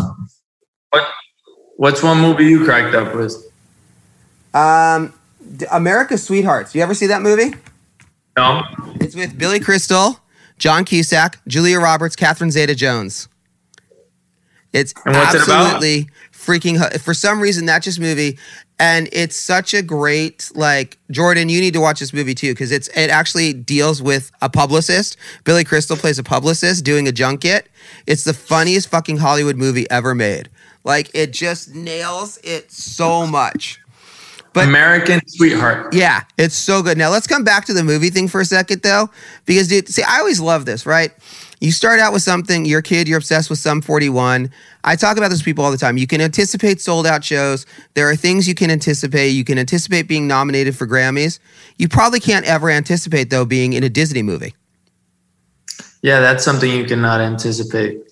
What? 0.91 1.09
What's 1.79 2.03
one 2.03 2.21
movie 2.21 2.45
you 2.45 2.67
cracked 2.67 2.95
up 2.95 3.15
with? 3.15 3.35
Um, 4.53 5.13
America's 5.71 6.23
Sweethearts. 6.25 6.75
You 6.75 6.83
ever 6.83 6.95
see 6.95 7.07
that 7.07 7.23
movie? 7.23 7.55
No. 8.37 8.63
It's 9.01 9.15
with 9.15 9.39
Billy 9.39 9.61
Crystal, 9.61 10.21
John 10.59 10.85
Cusack, 10.85 11.39
Julia 11.47 11.79
Roberts, 11.79 12.17
Catherine 12.17 12.51
Zeta-Jones. 12.51 13.29
It's 14.73 14.93
absolutely 15.07 15.99
it 15.99 16.07
freaking. 16.33 17.01
For 17.01 17.15
some 17.15 17.41
reason, 17.41 17.65
that's 17.65 17.85
just 17.85 18.01
movie, 18.01 18.39
and 18.79 19.09
it's 19.13 19.37
such 19.37 19.73
a 19.73 19.83
great 19.83 20.51
like 20.57 20.99
Jordan. 21.13 21.49
You 21.49 21.61
need 21.61 21.75
to 21.75 21.81
watch 21.81 22.01
this 22.01 22.13
movie 22.13 22.35
too 22.35 22.53
because 22.53 22.73
it's 22.73 22.89
it 22.89 23.09
actually 23.09 23.53
deals 23.53 24.03
with 24.03 24.33
a 24.43 24.51
publicist. 24.51 25.17
Billy 25.45 25.63
Crystal 25.63 25.97
plays 25.97 26.19
a 26.19 26.25
publicist 26.25 26.85
doing 26.85 27.07
a 27.07 27.13
junket. 27.13 27.69
It's 28.09 28.25
the 28.25 28.35
funniest 28.35 28.89
fucking 28.89 29.19
Hollywood 29.19 29.57
movie 29.57 29.89
ever 29.91 30.13
made. 30.13 30.49
Like 30.83 31.09
it 31.15 31.33
just 31.33 31.73
nails 31.73 32.39
it 32.43 32.73
so 32.73 33.29
much. 33.29 33.81
But 34.55 34.69
American 34.69 35.21
Sweetheart. 35.27 35.93
Yeah, 35.93 36.23
it's 36.39 36.55
so 36.55 36.81
good. 36.81 36.97
Now 36.97 37.11
let's 37.11 37.27
come 37.27 37.43
back 37.43 37.65
to 37.67 37.75
the 37.75 37.83
movie 37.83 38.09
thing 38.09 38.29
for 38.29 38.41
a 38.41 38.45
second 38.45 38.83
though, 38.83 39.11
because 39.47 39.67
dude, 39.67 39.89
see, 39.89 40.05
I 40.05 40.21
always 40.21 40.39
love 40.39 40.65
this, 40.65 40.87
right? 40.87 41.11
You 41.61 41.73
start 41.73 41.99
out 41.99 42.13
with 42.13 42.23
something, 42.23 42.65
you're 42.65 42.79
a 42.79 42.83
kid, 42.83 43.09
you're 43.09 43.19
obsessed 43.19 43.51
with 43.51 43.59
Sum 43.59 43.81
41. 43.83 44.51
I 44.85 44.97
talk 44.97 45.17
about 45.17 45.31
this 45.31 45.43
people 45.43 45.65
all 45.65 45.73
the 45.73 45.77
time. 45.77 45.97
You 45.97 46.07
can 46.07 46.21
anticipate 46.21 46.81
sold 46.81 47.07
out 47.07 47.25
shows. 47.25 47.67
There 47.95 48.09
are 48.09 48.15
things 48.15 48.47
you 48.47 48.55
can 48.55 48.71
anticipate. 48.71 49.31
You 49.31 49.45
can 49.45 49.59
anticipate 49.59 50.03
being 50.03 50.29
nominated 50.29 50.77
for 50.77 50.87
Grammys. 50.87 51.41
You 51.77 51.89
probably 51.89 52.21
can't 52.21 52.47
ever 52.47 52.71
anticipate 52.71 53.31
though 53.31 53.45
being 53.45 53.73
in 53.73 53.83
a 53.83 53.89
Disney 53.89 54.23
movie. 54.23 54.55
Yeah, 56.03 56.21
that's 56.21 56.45
something 56.45 56.71
you 56.71 56.85
cannot 56.85 57.21
anticipate. 57.21 58.05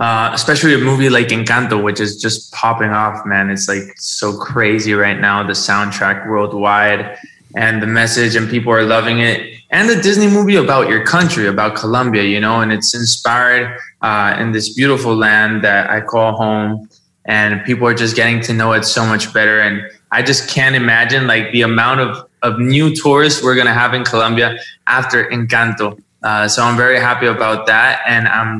Uh, 0.00 0.30
especially 0.32 0.72
a 0.72 0.78
movie 0.78 1.10
like 1.10 1.28
Encanto, 1.28 1.82
which 1.82 2.00
is 2.00 2.16
just 2.16 2.50
popping 2.52 2.88
off, 2.88 3.26
man. 3.26 3.50
It's 3.50 3.68
like 3.68 3.82
so 3.98 4.34
crazy 4.34 4.94
right 4.94 5.20
now, 5.20 5.42
the 5.42 5.52
soundtrack 5.52 6.26
worldwide 6.26 7.18
and 7.54 7.82
the 7.82 7.86
message, 7.86 8.34
and 8.34 8.48
people 8.48 8.72
are 8.72 8.82
loving 8.82 9.18
it. 9.18 9.60
And 9.68 9.90
the 9.90 10.00
Disney 10.00 10.26
movie 10.26 10.56
about 10.56 10.88
your 10.88 11.04
country, 11.04 11.46
about 11.46 11.76
Colombia, 11.76 12.22
you 12.22 12.40
know, 12.40 12.62
and 12.62 12.72
it's 12.72 12.94
inspired 12.94 13.78
uh, 14.00 14.36
in 14.38 14.52
this 14.52 14.72
beautiful 14.72 15.14
land 15.14 15.62
that 15.64 15.90
I 15.90 16.00
call 16.00 16.32
home. 16.32 16.88
And 17.26 17.62
people 17.66 17.86
are 17.86 17.94
just 17.94 18.16
getting 18.16 18.40
to 18.42 18.54
know 18.54 18.72
it 18.72 18.84
so 18.84 19.04
much 19.04 19.34
better. 19.34 19.60
And 19.60 19.82
I 20.10 20.22
just 20.22 20.48
can't 20.48 20.74
imagine 20.74 21.26
like 21.26 21.52
the 21.52 21.60
amount 21.60 22.00
of, 22.00 22.26
of 22.42 22.58
new 22.58 22.96
tourists 22.96 23.42
we're 23.42 23.54
going 23.54 23.66
to 23.66 23.74
have 23.74 23.92
in 23.92 24.04
Colombia 24.04 24.58
after 24.86 25.28
Encanto. 25.28 26.00
Uh, 26.22 26.46
so 26.46 26.62
I'm 26.62 26.76
very 26.76 27.00
happy 27.00 27.26
about 27.26 27.66
that, 27.66 28.02
and 28.06 28.28
I'm 28.28 28.56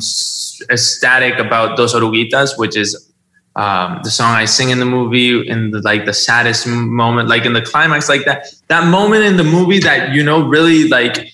ecstatic 0.71 1.39
about 1.39 1.77
Dos 1.77 1.95
Oruguitas, 1.95 2.57
which 2.57 2.77
is 2.77 3.11
um, 3.57 4.01
the 4.03 4.11
song 4.11 4.35
I 4.35 4.47
sing 4.47 4.71
in 4.71 4.79
the 4.79 4.87
movie 4.87 5.47
in 5.47 5.71
the, 5.71 5.81
like 5.83 6.07
the 6.07 6.15
saddest 6.15 6.67
moment, 6.67 7.29
like 7.29 7.45
in 7.45 7.53
the 7.53 7.61
climax, 7.61 8.09
like 8.09 8.25
that 8.25 8.47
that 8.69 8.89
moment 8.89 9.25
in 9.25 9.37
the 9.37 9.45
movie 9.45 9.79
that 9.81 10.13
you 10.13 10.23
know 10.23 10.47
really 10.47 10.89
like 10.89 11.33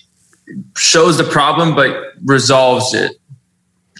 shows 0.75 1.17
the 1.17 1.23
problem 1.23 1.75
but 1.75 2.13
resolves 2.25 2.93
it. 2.93 3.13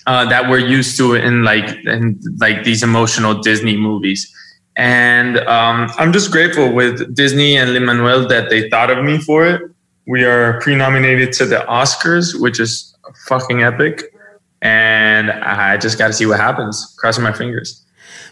Uh, 0.06 0.24
that 0.24 0.50
we're 0.50 0.58
used 0.58 0.96
to 0.98 1.16
in 1.16 1.44
like 1.44 1.68
in 1.86 2.18
like 2.38 2.64
these 2.64 2.82
emotional 2.82 3.42
Disney 3.42 3.76
movies. 3.76 4.34
And 4.78 5.38
um, 5.40 5.90
I'm 5.98 6.14
just 6.14 6.32
grateful 6.32 6.72
with 6.72 7.14
Disney 7.14 7.58
and 7.58 7.74
Lin 7.74 7.84
Manuel 7.86 8.28
that 8.28 8.50
they 8.50 8.70
thought 8.70 8.90
of 8.90 9.04
me 9.04 9.18
for 9.18 9.46
it 9.46 9.62
we 10.08 10.24
are 10.24 10.60
pre-nominated 10.62 11.34
to 11.34 11.46
the 11.46 11.66
Oscars, 11.68 12.40
which 12.40 12.60
is 12.60 12.96
fucking 13.28 13.62
epic. 13.62 14.14
And 14.62 15.30
I 15.30 15.78
just 15.78 15.98
got 15.98 16.08
to 16.08 16.14
see 16.14 16.26
what 16.26 16.40
happens. 16.40 16.96
Crossing 16.98 17.24
my 17.24 17.34
fingers. 17.34 17.84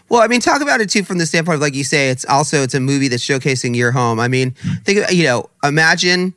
Well, 0.08 0.22
I 0.22 0.26
mean, 0.26 0.40
talk 0.40 0.62
about 0.62 0.80
it 0.80 0.88
too 0.88 1.04
from 1.04 1.18
the 1.18 1.26
standpoint 1.26 1.56
of 1.56 1.60
like 1.60 1.74
you 1.74 1.84
say, 1.84 2.10
it's 2.10 2.24
also 2.24 2.62
it's 2.62 2.74
a 2.74 2.80
movie 2.80 3.08
that's 3.08 3.24
showcasing 3.24 3.76
your 3.76 3.92
home. 3.92 4.18
I 4.18 4.28
mean, 4.28 4.52
think 4.84 5.10
you 5.10 5.24
know, 5.24 5.50
imagine 5.62 6.34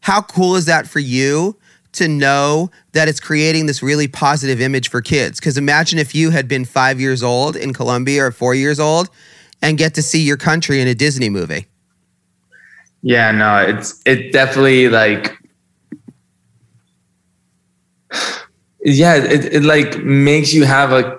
how 0.00 0.22
cool 0.22 0.56
is 0.56 0.66
that 0.66 0.86
for 0.86 1.00
you 1.00 1.56
to 1.92 2.08
know 2.08 2.70
that 2.92 3.08
it's 3.08 3.20
creating 3.20 3.66
this 3.66 3.82
really 3.82 4.08
positive 4.08 4.60
image 4.60 4.88
for 4.88 5.00
kids. 5.00 5.40
Because 5.40 5.58
imagine 5.58 5.98
if 5.98 6.14
you 6.14 6.30
had 6.30 6.48
been 6.48 6.64
five 6.64 7.00
years 7.00 7.22
old 7.22 7.56
in 7.56 7.72
Colombia 7.72 8.24
or 8.24 8.30
four 8.30 8.54
years 8.54 8.78
old 8.78 9.10
and 9.60 9.76
get 9.76 9.94
to 9.94 10.02
see 10.02 10.22
your 10.22 10.36
country 10.36 10.80
in 10.80 10.88
a 10.88 10.94
Disney 10.94 11.28
movie. 11.28 11.66
Yeah, 13.02 13.30
no, 13.30 13.58
it's 13.58 14.00
it 14.06 14.32
definitely 14.32 14.88
like 14.88 15.36
yeah, 18.84 19.16
it, 19.16 19.44
it 19.52 19.62
like 19.64 19.98
makes 20.02 20.52
you 20.52 20.64
have 20.64 20.92
a 20.92 21.18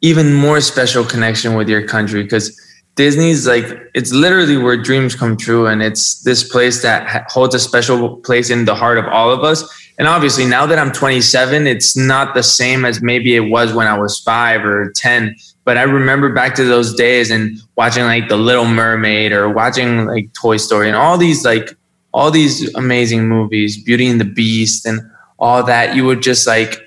even 0.00 0.34
more 0.34 0.60
special 0.60 1.04
connection 1.04 1.54
with 1.54 1.68
your 1.68 1.86
country 1.86 2.22
because 2.22 2.58
Disney's 2.96 3.46
like 3.46 3.64
it's 3.94 4.12
literally 4.12 4.56
where 4.56 4.76
dreams 4.76 5.14
come 5.14 5.36
true, 5.36 5.66
and 5.66 5.82
it's 5.82 6.22
this 6.22 6.46
place 6.48 6.82
that 6.82 7.30
holds 7.30 7.54
a 7.54 7.60
special 7.60 8.16
place 8.18 8.50
in 8.50 8.64
the 8.64 8.74
heart 8.74 8.98
of 8.98 9.06
all 9.06 9.30
of 9.30 9.44
us. 9.44 9.64
And 9.98 10.08
obviously, 10.08 10.44
now 10.46 10.66
that 10.66 10.78
I'm 10.78 10.90
27, 10.92 11.66
it's 11.66 11.96
not 11.96 12.34
the 12.34 12.42
same 12.42 12.84
as 12.84 13.02
maybe 13.02 13.36
it 13.36 13.50
was 13.50 13.72
when 13.72 13.86
I 13.86 13.98
was 13.98 14.18
five 14.20 14.64
or 14.64 14.90
10. 14.96 15.36
But 15.64 15.78
I 15.78 15.82
remember 15.82 16.32
back 16.32 16.54
to 16.56 16.64
those 16.64 16.94
days 16.94 17.30
and 17.30 17.58
watching 17.76 18.04
like 18.04 18.28
The 18.28 18.36
Little 18.36 18.64
Mermaid 18.64 19.32
or 19.32 19.48
watching 19.48 20.06
like 20.06 20.32
Toy 20.32 20.56
Story 20.56 20.88
and 20.88 20.96
all 20.96 21.16
these 21.16 21.44
like 21.44 21.76
all 22.12 22.30
these 22.30 22.72
amazing 22.74 23.28
movies, 23.28 23.82
Beauty 23.82 24.08
and 24.08 24.20
the 24.20 24.24
Beast, 24.24 24.86
and 24.86 25.00
all 25.38 25.62
that. 25.64 25.94
You 25.94 26.04
would 26.04 26.22
just 26.22 26.46
like 26.46 26.80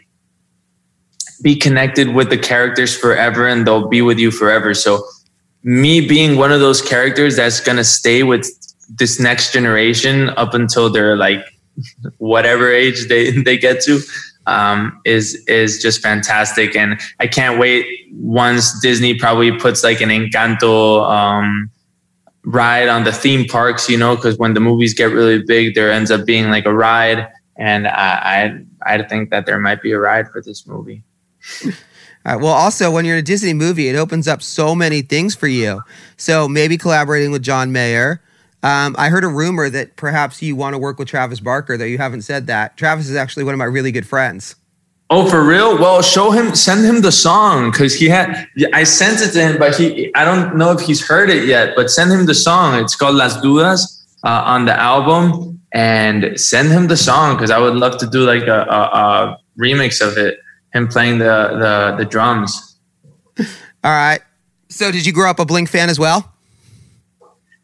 be 1.41 1.55
connected 1.55 2.13
with 2.13 2.29
the 2.29 2.37
characters 2.37 2.95
forever, 2.95 3.47
and 3.47 3.65
they'll 3.65 3.87
be 3.87 4.01
with 4.01 4.19
you 4.19 4.31
forever. 4.31 4.73
So 4.73 5.03
me 5.63 6.05
being 6.05 6.37
one 6.37 6.51
of 6.51 6.59
those 6.59 6.81
characters 6.81 7.35
that's 7.35 7.59
going 7.59 7.77
to 7.77 7.83
stay 7.83 8.23
with 8.23 8.47
this 8.87 9.19
next 9.19 9.51
generation 9.51 10.29
up 10.37 10.53
until 10.53 10.89
they're 10.89 11.17
like 11.17 11.43
whatever 12.17 12.71
age 12.71 13.07
they, 13.07 13.31
they 13.43 13.57
get 13.57 13.81
to 13.81 13.99
um, 14.47 14.99
is 15.05 15.35
is 15.47 15.81
just 15.81 16.01
fantastic 16.01 16.75
and 16.75 16.99
i 17.19 17.27
can't 17.27 17.59
wait 17.59 17.85
once 18.11 18.79
disney 18.81 19.13
probably 19.13 19.51
puts 19.51 19.83
like 19.83 20.01
an 20.01 20.09
encanto 20.09 21.09
um, 21.09 21.69
ride 22.43 22.87
on 22.87 23.03
the 23.03 23.11
theme 23.11 23.45
parks 23.45 23.89
you 23.89 23.97
know 23.97 24.15
because 24.15 24.37
when 24.37 24.53
the 24.53 24.59
movies 24.59 24.93
get 24.93 25.05
really 25.05 25.41
big 25.41 25.75
there 25.75 25.91
ends 25.91 26.11
up 26.11 26.25
being 26.25 26.49
like 26.49 26.65
a 26.65 26.73
ride 26.73 27.27
and 27.57 27.87
I, 27.87 28.59
I 28.85 28.95
i 28.95 29.03
think 29.03 29.29
that 29.31 29.45
there 29.45 29.59
might 29.59 29.81
be 29.81 29.91
a 29.91 29.99
ride 29.99 30.29
for 30.29 30.41
this 30.41 30.67
movie 30.67 31.03
Right, 32.25 32.35
well, 32.41 32.47
also, 32.47 32.89
when 32.89 33.05
you're 33.05 33.15
in 33.15 33.19
a 33.19 33.23
Disney 33.23 33.53
movie, 33.53 33.87
it 33.87 33.95
opens 33.95 34.27
up 34.27 34.41
so 34.41 34.73
many 34.73 35.01
things 35.03 35.35
for 35.35 35.47
you. 35.47 35.81
So 36.17 36.47
maybe 36.47 36.75
collaborating 36.75 37.31
with 37.31 37.43
John 37.43 37.71
Mayer. 37.71 38.21
Um, 38.65 38.95
I 38.97 39.09
heard 39.09 39.23
a 39.23 39.27
rumor 39.27 39.69
that 39.69 39.95
perhaps 39.95 40.41
you 40.41 40.55
want 40.55 40.73
to 40.73 40.79
work 40.79 40.97
with 40.97 41.07
Travis 41.07 41.39
Barker, 41.39 41.77
though 41.77 41.85
you 41.85 41.99
haven't 41.99 42.23
said 42.23 42.47
that. 42.47 42.75
Travis 42.77 43.07
is 43.07 43.15
actually 43.15 43.43
one 43.43 43.53
of 43.53 43.59
my 43.59 43.65
really 43.65 43.91
good 43.91 44.07
friends. 44.07 44.55
Oh, 45.11 45.29
for 45.29 45.45
real? 45.45 45.77
Well, 45.77 46.01
show 46.01 46.31
him, 46.31 46.55
send 46.55 46.83
him 46.83 47.01
the 47.01 47.11
song 47.11 47.69
because 47.69 47.93
he 47.93 48.09
had. 48.09 48.47
I 48.73 48.83
sent 48.83 49.21
it 49.21 49.33
to 49.33 49.39
him, 49.39 49.59
but 49.59 49.75
he, 49.75 50.11
I 50.15 50.25
don't 50.25 50.57
know 50.57 50.71
if 50.71 50.79
he's 50.79 51.05
heard 51.05 51.29
it 51.29 51.45
yet. 51.47 51.75
But 51.75 51.91
send 51.91 52.11
him 52.11 52.25
the 52.25 52.33
song. 52.33 52.83
It's 52.83 52.95
called 52.95 53.15
Las 53.15 53.37
Dudas 53.37 54.03
uh, 54.23 54.41
on 54.45 54.65
the 54.65 54.73
album, 54.73 55.61
and 55.71 56.39
send 56.39 56.69
him 56.69 56.87
the 56.87 56.97
song 56.97 57.35
because 57.35 57.51
I 57.51 57.59
would 57.59 57.75
love 57.75 57.99
to 57.99 58.07
do 58.07 58.21
like 58.25 58.47
a, 58.47 58.61
a, 58.61 58.81
a 58.81 59.39
remix 59.59 60.01
of 60.01 60.17
it 60.17 60.39
him 60.73 60.87
playing 60.87 61.19
the 61.19 61.25
the, 61.59 61.97
the 61.99 62.05
drums. 62.05 62.77
All 63.39 63.45
right. 63.91 64.21
So 64.69 64.91
did 64.91 65.05
you 65.05 65.13
grow 65.13 65.29
up 65.29 65.37
a 65.37 65.45
Blink 65.45 65.69
fan 65.69 65.89
as 65.89 65.99
well? 65.99 66.34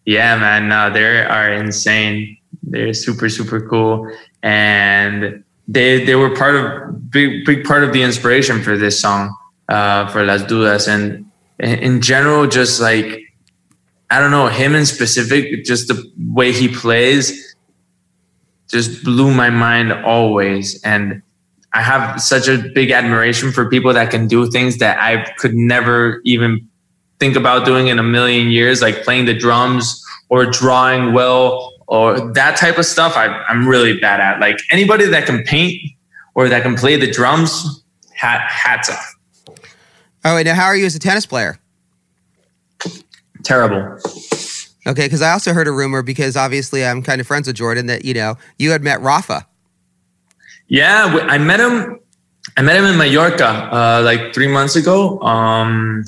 Yeah, 0.05 0.37
man. 0.37 0.67
No, 0.67 0.91
they 0.91 1.23
are 1.23 1.53
insane. 1.53 2.37
They're 2.63 2.93
super 2.93 3.29
super 3.29 3.67
cool, 3.67 4.11
and 4.43 5.43
they 5.67 6.03
they 6.03 6.15
were 6.15 6.35
part 6.35 6.55
of 6.55 7.11
big 7.11 7.45
big 7.45 7.63
part 7.65 7.83
of 7.83 7.93
the 7.93 8.01
inspiration 8.01 8.61
for 8.61 8.77
this 8.77 8.99
song 8.99 9.35
uh, 9.69 10.07
for 10.07 10.23
Las 10.23 10.43
Dudas, 10.43 10.87
and 10.87 11.25
in 11.59 12.01
general, 12.01 12.47
just 12.47 12.81
like 12.81 13.19
I 14.09 14.19
don't 14.19 14.31
know 14.31 14.47
him 14.47 14.75
in 14.75 14.85
specific, 14.85 15.63
just 15.65 15.87
the 15.87 16.11
way 16.33 16.51
he 16.51 16.67
plays, 16.67 17.55
just 18.69 19.03
blew 19.03 19.33
my 19.33 19.49
mind 19.49 19.93
always, 19.93 20.81
and 20.83 21.21
I 21.73 21.81
have 21.81 22.21
such 22.21 22.47
a 22.47 22.57
big 22.57 22.91
admiration 22.91 23.51
for 23.51 23.69
people 23.69 23.93
that 23.93 24.11
can 24.11 24.27
do 24.27 24.49
things 24.49 24.79
that 24.79 24.99
I 24.99 25.25
could 25.37 25.53
never 25.53 26.21
even 26.25 26.67
think 27.21 27.35
about 27.35 27.65
doing 27.65 27.85
in 27.87 27.99
a 27.99 28.03
million 28.03 28.49
years, 28.49 28.81
like 28.81 29.03
playing 29.03 29.25
the 29.25 29.33
drums 29.35 30.03
or 30.29 30.47
drawing 30.47 31.13
well 31.13 31.71
or 31.85 32.19
that 32.33 32.57
type 32.57 32.79
of 32.79 32.85
stuff. 32.85 33.15
I, 33.15 33.27
I'm 33.47 33.67
really 33.67 33.99
bad 33.99 34.19
at. 34.19 34.39
Like 34.41 34.57
anybody 34.71 35.05
that 35.05 35.27
can 35.27 35.43
paint 35.43 35.79
or 36.33 36.49
that 36.49 36.63
can 36.63 36.75
play 36.75 36.95
the 36.95 37.11
drums, 37.11 37.83
hat, 38.15 38.41
hats 38.49 38.89
off. 38.89 39.15
Oh, 40.25 40.35
wait, 40.35 40.47
now 40.47 40.55
how 40.55 40.65
are 40.65 40.75
you 40.75 40.87
as 40.87 40.95
a 40.95 40.99
tennis 40.99 41.27
player? 41.27 41.59
Terrible. 43.43 43.99
Okay, 44.87 45.05
because 45.05 45.21
I 45.21 45.31
also 45.31 45.53
heard 45.53 45.67
a 45.67 45.71
rumor 45.71 46.01
because 46.01 46.35
obviously 46.35 46.83
I'm 46.83 47.03
kind 47.03 47.21
of 47.21 47.27
friends 47.27 47.45
with 47.45 47.55
Jordan 47.55 47.85
that 47.85 48.03
you 48.03 48.15
know 48.15 48.35
you 48.57 48.71
had 48.71 48.81
met 48.81 48.99
Rafa. 49.01 49.45
Yeah, 50.69 51.05
I 51.29 51.37
met 51.37 51.59
him. 51.59 51.99
I 52.57 52.63
met 52.63 52.77
him 52.77 52.85
in 52.85 52.97
Mallorca 52.97 53.47
uh, 53.47 54.01
like 54.03 54.33
three 54.33 54.47
months 54.47 54.75
ago 54.75 55.19
um, 55.21 56.03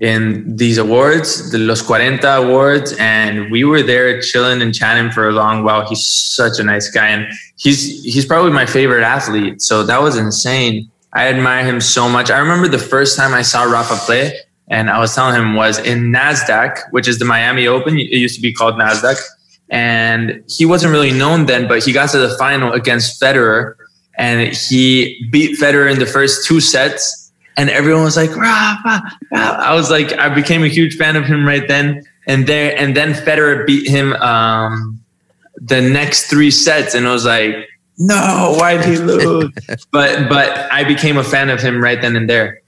in 0.00 0.56
these 0.56 0.78
awards, 0.78 1.52
the 1.52 1.58
Los 1.58 1.80
Cuarenta 1.80 2.36
Awards, 2.36 2.94
and 2.98 3.50
we 3.50 3.64
were 3.64 3.82
there 3.82 4.20
chilling 4.20 4.60
and 4.60 4.74
chatting 4.74 5.10
for 5.10 5.28
a 5.28 5.32
long 5.32 5.62
while. 5.62 5.86
He's 5.88 6.04
such 6.04 6.58
a 6.58 6.64
nice 6.64 6.90
guy, 6.90 7.08
and 7.08 7.26
he's 7.56 8.02
he's 8.02 8.26
probably 8.26 8.52
my 8.52 8.66
favorite 8.66 9.04
athlete. 9.04 9.62
So 9.62 9.84
that 9.84 10.00
was 10.02 10.16
insane. 10.16 10.90
I 11.12 11.28
admire 11.28 11.64
him 11.64 11.80
so 11.80 12.08
much. 12.08 12.30
I 12.30 12.38
remember 12.38 12.66
the 12.66 12.78
first 12.78 13.16
time 13.16 13.34
I 13.34 13.42
saw 13.42 13.62
Rafa 13.62 13.96
play, 14.04 14.36
and 14.68 14.90
I 14.90 14.98
was 14.98 15.14
telling 15.14 15.36
him 15.40 15.54
was 15.54 15.78
in 15.78 16.12
Nasdaq, 16.12 16.90
which 16.90 17.06
is 17.06 17.20
the 17.20 17.24
Miami 17.24 17.68
Open. 17.68 17.96
It 17.96 18.18
used 18.18 18.34
to 18.34 18.42
be 18.42 18.52
called 18.52 18.74
Nasdaq, 18.74 19.20
and 19.70 20.42
he 20.48 20.66
wasn't 20.66 20.92
really 20.92 21.12
known 21.12 21.46
then, 21.46 21.68
but 21.68 21.84
he 21.84 21.92
got 21.92 22.10
to 22.10 22.18
the 22.18 22.36
final 22.36 22.72
against 22.72 23.22
Federer 23.22 23.76
and 24.16 24.54
he 24.54 25.26
beat 25.30 25.58
Federer 25.58 25.90
in 25.90 25.98
the 25.98 26.06
first 26.06 26.46
two 26.46 26.60
sets. 26.60 27.23
And 27.56 27.70
everyone 27.70 28.04
was 28.04 28.16
like. 28.16 28.30
I 28.36 29.74
was 29.74 29.90
like, 29.90 30.12
I 30.14 30.28
became 30.28 30.62
a 30.64 30.68
huge 30.68 30.96
fan 30.96 31.16
of 31.16 31.24
him 31.24 31.46
right 31.46 31.66
then. 31.66 32.02
And 32.26 32.46
there, 32.46 32.76
and 32.78 32.96
then 32.96 33.12
Federer 33.12 33.66
beat 33.66 33.88
him 33.88 34.14
um, 34.14 35.00
the 35.56 35.80
next 35.80 36.26
three 36.28 36.50
sets, 36.50 36.94
and 36.94 37.06
I 37.06 37.12
was 37.12 37.24
like, 37.24 37.54
no, 37.98 38.54
why 38.58 38.76
did 38.76 38.86
he 38.86 38.96
lose? 38.96 39.52
but 39.92 40.28
but 40.28 40.72
I 40.72 40.84
became 40.84 41.16
a 41.16 41.24
fan 41.24 41.50
of 41.50 41.60
him 41.60 41.82
right 41.82 42.00
then 42.00 42.16
and 42.16 42.28
there. 42.28 42.62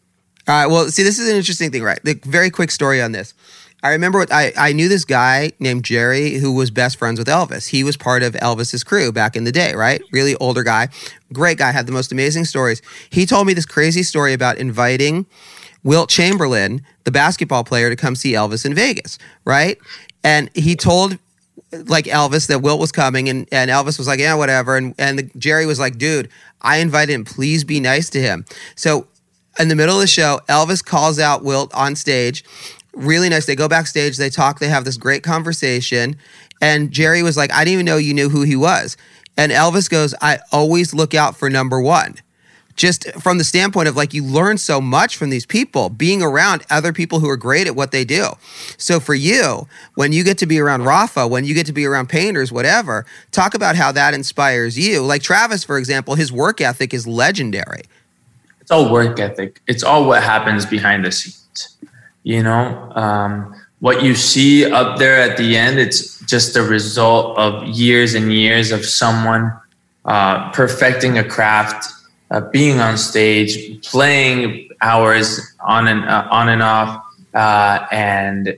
All 0.48 0.54
right. 0.54 0.66
Well, 0.66 0.88
see, 0.88 1.02
this 1.02 1.18
is 1.18 1.28
an 1.28 1.36
interesting 1.36 1.72
thing, 1.72 1.82
right? 1.82 1.98
The 2.04 2.14
very 2.24 2.50
quick 2.50 2.70
story 2.70 3.02
on 3.02 3.12
this. 3.12 3.34
I 3.82 3.92
remember 3.92 4.26
I, 4.30 4.52
I 4.56 4.72
knew 4.72 4.88
this 4.88 5.04
guy 5.04 5.52
named 5.58 5.84
Jerry 5.84 6.34
who 6.34 6.52
was 6.52 6.70
best 6.70 6.98
friends 6.98 7.18
with 7.18 7.28
Elvis. 7.28 7.68
He 7.68 7.84
was 7.84 7.96
part 7.96 8.22
of 8.22 8.34
Elvis's 8.34 8.82
crew 8.82 9.12
back 9.12 9.36
in 9.36 9.44
the 9.44 9.52
day, 9.52 9.74
right? 9.74 10.02
Really 10.12 10.34
older 10.36 10.62
guy, 10.62 10.88
great 11.32 11.58
guy, 11.58 11.70
had 11.70 11.86
the 11.86 11.92
most 11.92 12.10
amazing 12.10 12.46
stories. 12.46 12.82
He 13.10 13.26
told 13.26 13.46
me 13.46 13.54
this 13.54 13.66
crazy 13.66 14.02
story 14.02 14.32
about 14.32 14.58
inviting 14.58 15.26
Wilt 15.84 16.08
Chamberlain, 16.08 16.82
the 17.04 17.12
basketball 17.12 17.64
player, 17.64 17.90
to 17.90 17.96
come 17.96 18.16
see 18.16 18.32
Elvis 18.32 18.64
in 18.64 18.74
Vegas, 18.74 19.18
right? 19.44 19.78
And 20.24 20.50
he 20.54 20.74
told 20.74 21.18
like 21.72 22.06
Elvis 22.06 22.48
that 22.48 22.62
Wilt 22.62 22.80
was 22.80 22.92
coming, 22.92 23.28
and, 23.28 23.46
and 23.52 23.70
Elvis 23.70 23.98
was 23.98 24.06
like, 24.06 24.18
yeah, 24.18 24.34
whatever. 24.34 24.76
And 24.76 24.94
and 24.98 25.18
the, 25.18 25.30
Jerry 25.38 25.66
was 25.66 25.78
like, 25.78 25.98
dude, 25.98 26.28
I 26.62 26.78
invited 26.78 27.12
him. 27.12 27.24
Please 27.24 27.62
be 27.62 27.78
nice 27.80 28.10
to 28.10 28.20
him. 28.20 28.44
So 28.74 29.06
in 29.58 29.68
the 29.68 29.76
middle 29.76 29.94
of 29.94 30.00
the 30.00 30.06
show, 30.06 30.40
Elvis 30.48 30.84
calls 30.84 31.18
out 31.18 31.44
Wilt 31.44 31.72
on 31.74 31.96
stage 31.96 32.44
really 32.96 33.28
nice. 33.28 33.46
They 33.46 33.54
go 33.54 33.68
backstage, 33.68 34.16
they 34.16 34.30
talk, 34.30 34.58
they 34.58 34.68
have 34.68 34.84
this 34.84 34.96
great 34.96 35.22
conversation. 35.22 36.16
And 36.60 36.90
Jerry 36.90 37.22
was 37.22 37.36
like, 37.36 37.52
I 37.52 37.64
didn't 37.64 37.74
even 37.74 37.86
know 37.86 37.98
you 37.98 38.14
knew 38.14 38.28
who 38.28 38.42
he 38.42 38.56
was. 38.56 38.96
And 39.36 39.52
Elvis 39.52 39.88
goes, 39.88 40.14
I 40.20 40.38
always 40.50 40.94
look 40.94 41.14
out 41.14 41.36
for 41.36 41.50
number 41.50 41.80
one. 41.80 42.16
Just 42.74 43.10
from 43.14 43.38
the 43.38 43.44
standpoint 43.44 43.88
of 43.88 43.96
like, 43.96 44.12
you 44.12 44.22
learn 44.22 44.58
so 44.58 44.82
much 44.82 45.16
from 45.16 45.30
these 45.30 45.46
people, 45.46 45.88
being 45.88 46.22
around 46.22 46.62
other 46.68 46.92
people 46.92 47.20
who 47.20 47.28
are 47.28 47.36
great 47.36 47.66
at 47.66 47.74
what 47.74 47.90
they 47.90 48.04
do. 48.04 48.32
So 48.76 49.00
for 49.00 49.14
you, 49.14 49.66
when 49.94 50.12
you 50.12 50.22
get 50.24 50.36
to 50.38 50.46
be 50.46 50.58
around 50.58 50.84
Rafa, 50.84 51.26
when 51.26 51.46
you 51.46 51.54
get 51.54 51.64
to 51.66 51.72
be 51.72 51.86
around 51.86 52.10
painters, 52.10 52.52
whatever, 52.52 53.06
talk 53.30 53.54
about 53.54 53.76
how 53.76 53.92
that 53.92 54.12
inspires 54.12 54.78
you. 54.78 55.02
Like 55.02 55.22
Travis, 55.22 55.64
for 55.64 55.78
example, 55.78 56.16
his 56.16 56.30
work 56.30 56.60
ethic 56.60 56.92
is 56.92 57.06
legendary. 57.06 57.82
It's 58.60 58.70
all 58.70 58.90
work 58.92 59.18
ethic, 59.20 59.62
it's 59.66 59.82
all 59.82 60.06
what 60.06 60.22
happens 60.22 60.66
behind 60.66 61.04
the 61.04 61.12
scenes 61.12 61.45
you 62.26 62.42
know 62.42 62.90
um, 62.96 63.54
what 63.78 64.02
you 64.02 64.14
see 64.14 64.70
up 64.70 64.98
there 64.98 65.16
at 65.16 65.36
the 65.36 65.56
end 65.56 65.78
it's 65.78 66.18
just 66.26 66.56
a 66.56 66.62
result 66.62 67.38
of 67.38 67.52
years 67.68 68.14
and 68.14 68.32
years 68.32 68.72
of 68.72 68.84
someone 68.84 69.52
uh, 70.06 70.50
perfecting 70.50 71.18
a 71.18 71.24
craft 71.24 71.86
uh, 72.32 72.40
being 72.50 72.80
on 72.80 72.98
stage 72.98 73.80
playing 73.82 74.68
hours 74.80 75.40
on 75.60 75.86
and 75.86 76.04
uh, 76.04 76.26
on 76.30 76.48
and 76.48 76.62
off 76.62 77.00
uh, 77.34 77.86
and 77.92 78.56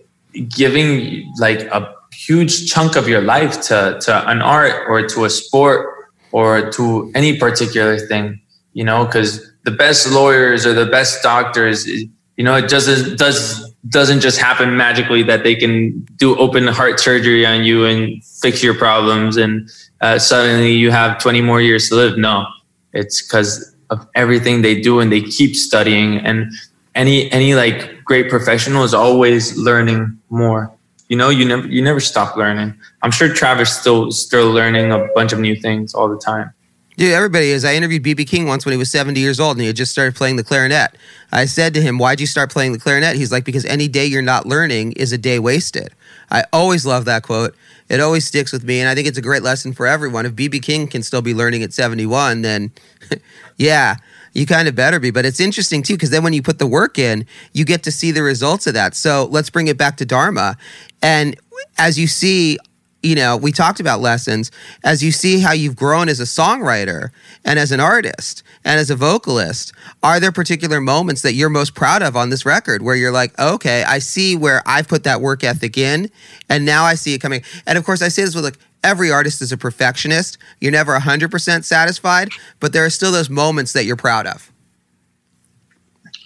giving 0.57 1.31
like 1.39 1.61
a 1.63 1.95
huge 2.13 2.71
chunk 2.71 2.97
of 2.97 3.09
your 3.09 3.21
life 3.21 3.61
to, 3.63 3.99
to 4.01 4.31
an 4.31 4.41
art 4.41 4.89
or 4.89 5.07
to 5.07 5.25
a 5.25 5.31
sport 5.31 5.95
or 6.33 6.71
to 6.71 7.11
any 7.15 7.39
particular 7.39 7.99
thing, 7.99 8.41
you 8.73 8.85
know, 8.85 9.05
because 9.05 9.51
the 9.65 9.71
best 9.71 10.11
lawyers 10.11 10.65
or 10.67 10.75
the 10.75 10.87
best 10.87 11.23
doctors, 11.23 11.89
you 12.39 12.45
know, 12.45 12.55
it 12.55 12.69
doesn't 12.69 13.19
does 13.19 13.69
doesn't 13.89 14.21
just 14.21 14.39
happen 14.39 14.77
magically 14.77 15.25
that 15.25 15.43
they 15.43 15.57
can 15.57 16.01
do 16.17 16.39
open 16.39 16.69
heart 16.69 17.01
surgery 17.01 17.45
on 17.45 17.65
you 17.65 17.85
and 17.85 18.25
fix 18.25 18.63
your 18.63 18.75
problems 18.75 19.37
and 19.37 19.69
uh, 20.01 20.19
suddenly 20.19 20.73
you 20.73 20.91
have 20.91 21.19
20 21.19 21.41
more 21.41 21.61
years 21.61 21.89
to 21.89 21.97
live. 21.97 22.17
No, 22.17 22.47
it's 22.93 23.21
because 23.21 23.75
of 23.91 24.07
everything 24.15 24.63
they 24.63 24.81
do 24.81 25.01
and 25.01 25.11
they 25.11 25.21
keep 25.21 25.57
studying. 25.57 26.19
And 26.19 26.53
any 26.95 27.31
any 27.33 27.55
like 27.57 28.05
great 28.05 28.31
professional 28.31 28.85
is 28.85 28.95
always 28.95 29.57
learning 29.57 30.17
more. 30.31 30.73
You 31.09 31.17
know 31.17 31.31
you 31.31 31.45
never 31.45 31.67
you 31.67 31.83
never 31.83 31.99
stop 31.99 32.37
learning. 32.37 32.73
I'm 33.03 33.11
sure 33.11 33.29
travis 33.29 33.77
still 33.77 34.13
still 34.13 34.53
learning 34.53 34.93
a 34.93 35.09
bunch 35.13 35.33
of 35.33 35.41
new 35.41 35.57
things 35.57 35.93
all 35.93 36.09
the 36.09 36.19
time 36.19 36.55
Dude, 36.99 37.13
everybody 37.13 37.51
is. 37.51 37.65
I 37.65 37.75
interviewed 37.75 38.03
BB 38.03 38.27
King 38.27 38.49
once 38.49 38.67
when 38.67 38.73
he 38.73 38.77
was 38.77 38.91
70 38.91 39.21
years 39.21 39.39
old 39.39 39.53
and 39.53 39.61
he 39.61 39.69
had 39.69 39.77
just 39.77 39.93
started 39.93 40.17
playing 40.17 40.35
the 40.35 40.43
clarinet. 40.43 40.97
I 41.31 41.45
said 41.45 41.73
to 41.75 41.81
him, 41.81 41.97
Why'd 41.97 42.19
you 42.19 42.27
start 42.27 42.51
playing 42.51 42.73
the 42.73 42.81
clarinet? 42.81 43.15
He's 43.15 43.31
like, 43.31 43.45
Because 43.45 43.65
any 43.67 43.87
day 43.87 44.05
you're 44.05 44.21
not 44.21 44.47
learning 44.47 44.95
is 44.95 45.13
a 45.13 45.19
day 45.19 45.39
wasted. 45.39 45.95
I 46.29 46.43
always 46.53 46.85
love 46.85 47.05
that 47.05 47.23
quote. 47.23 47.55
It 47.89 48.01
always 48.01 48.27
sticks 48.27 48.53
with 48.53 48.65
me. 48.65 48.81
And 48.81 48.89
I 48.89 48.97
think 48.97 49.07
it's 49.07 49.17
a 49.17 49.23
great 49.23 49.45
lesson 49.45 49.73
for 49.75 49.87
everyone. 49.87 50.27
If 50.27 50.33
BB 50.33 50.61
King 50.61 50.89
can 50.89 51.05
still 51.05 51.23
be 51.23 51.35
learning 51.35 51.63
at 51.63 51.73
71, 51.73 52.43
then 52.43 52.73
yeah, 53.57 53.95
you 54.33 54.45
kind 54.45 54.67
of 54.67 54.75
better 54.75 54.99
be. 54.99 55.13
But 55.13 55.25
it's 55.25 55.39
interesting 55.39 55.85
too, 55.85 55.95
because 55.95 56.11
then 56.11 56.25
when 56.25 56.33
you 56.33 56.43
put 56.43 56.59
the 56.59 56.67
work 56.67 56.99
in, 56.99 57.27
you 57.53 57.65
get 57.65 57.85
to 57.85 57.93
see 57.93 58.11
the 58.11 58.25
results 58.25 58.67
of 58.67 58.75
that. 58.75 58.97
So 58.97 59.29
let's 59.31 59.51
bring 59.51 59.69
it 59.69 59.79
back 59.79 59.99
to 59.99 60.05
Dharma. 60.05 60.57
And 61.01 61.37
as 61.79 61.97
you 61.97 62.09
see 62.09 62.59
you 63.03 63.15
know, 63.15 63.37
we 63.37 63.53
talked 63.53 63.79
about 63.79 64.01
lessons 64.01 64.51
as 64.83 65.03
you 65.03 65.13
see 65.13 65.39
how 65.39 65.53
you've 65.53 65.77
grown 65.77 66.09
as 66.09 66.19
a 66.19 66.25
songwriter 66.25 67.11
and 67.45 67.59
as 67.59 67.71
an 67.71 67.79
artist 67.79 68.43
and 68.65 68.81
as 68.81 68.91
a 68.91 68.97
vocalist. 68.97 69.73
Are 70.03 70.19
there 70.19 70.33
particular 70.33 70.81
moments 70.81 71.23
that 71.23 71.35
you're 71.35 71.49
most 71.49 71.75
proud 71.75 72.03
of 72.03 72.17
on 72.17 72.31
this 72.31 72.45
record 72.45 72.83
where 72.83 72.97
you're 72.97 73.13
like, 73.13 73.39
okay, 73.39 73.85
I 73.85 74.01
see 74.01 74.37
where 74.37 74.63
I've 74.67 74.89
put 74.89 75.05
that 75.05 75.21
work 75.21 75.45
ethic 75.45 75.79
in 75.79 76.11
and 76.49 76.65
now 76.65 76.85
I 76.85 76.95
see 76.95 77.15
it 77.15 77.21
coming? 77.21 77.43
And 77.67 77.79
of 77.79 77.85
course, 77.85 78.03
I 78.03 78.09
say 78.09 78.25
this 78.25 78.35
with 78.35 78.45
like, 78.45 78.59
every 78.83 79.13
artist 79.13 79.43
is 79.43 79.53
a 79.53 79.57
perfectionist. 79.57 80.39
You're 80.61 80.73
never 80.73 80.99
100% 80.99 81.65
satisfied, 81.65 82.31
but 82.59 82.73
there 82.73 82.85
are 82.85 82.91
still 82.91 83.13
those 83.13 83.31
moments 83.31 83.73
that 83.75 83.85
you're 83.85 83.97
proud 83.97 84.27
of. 84.27 84.51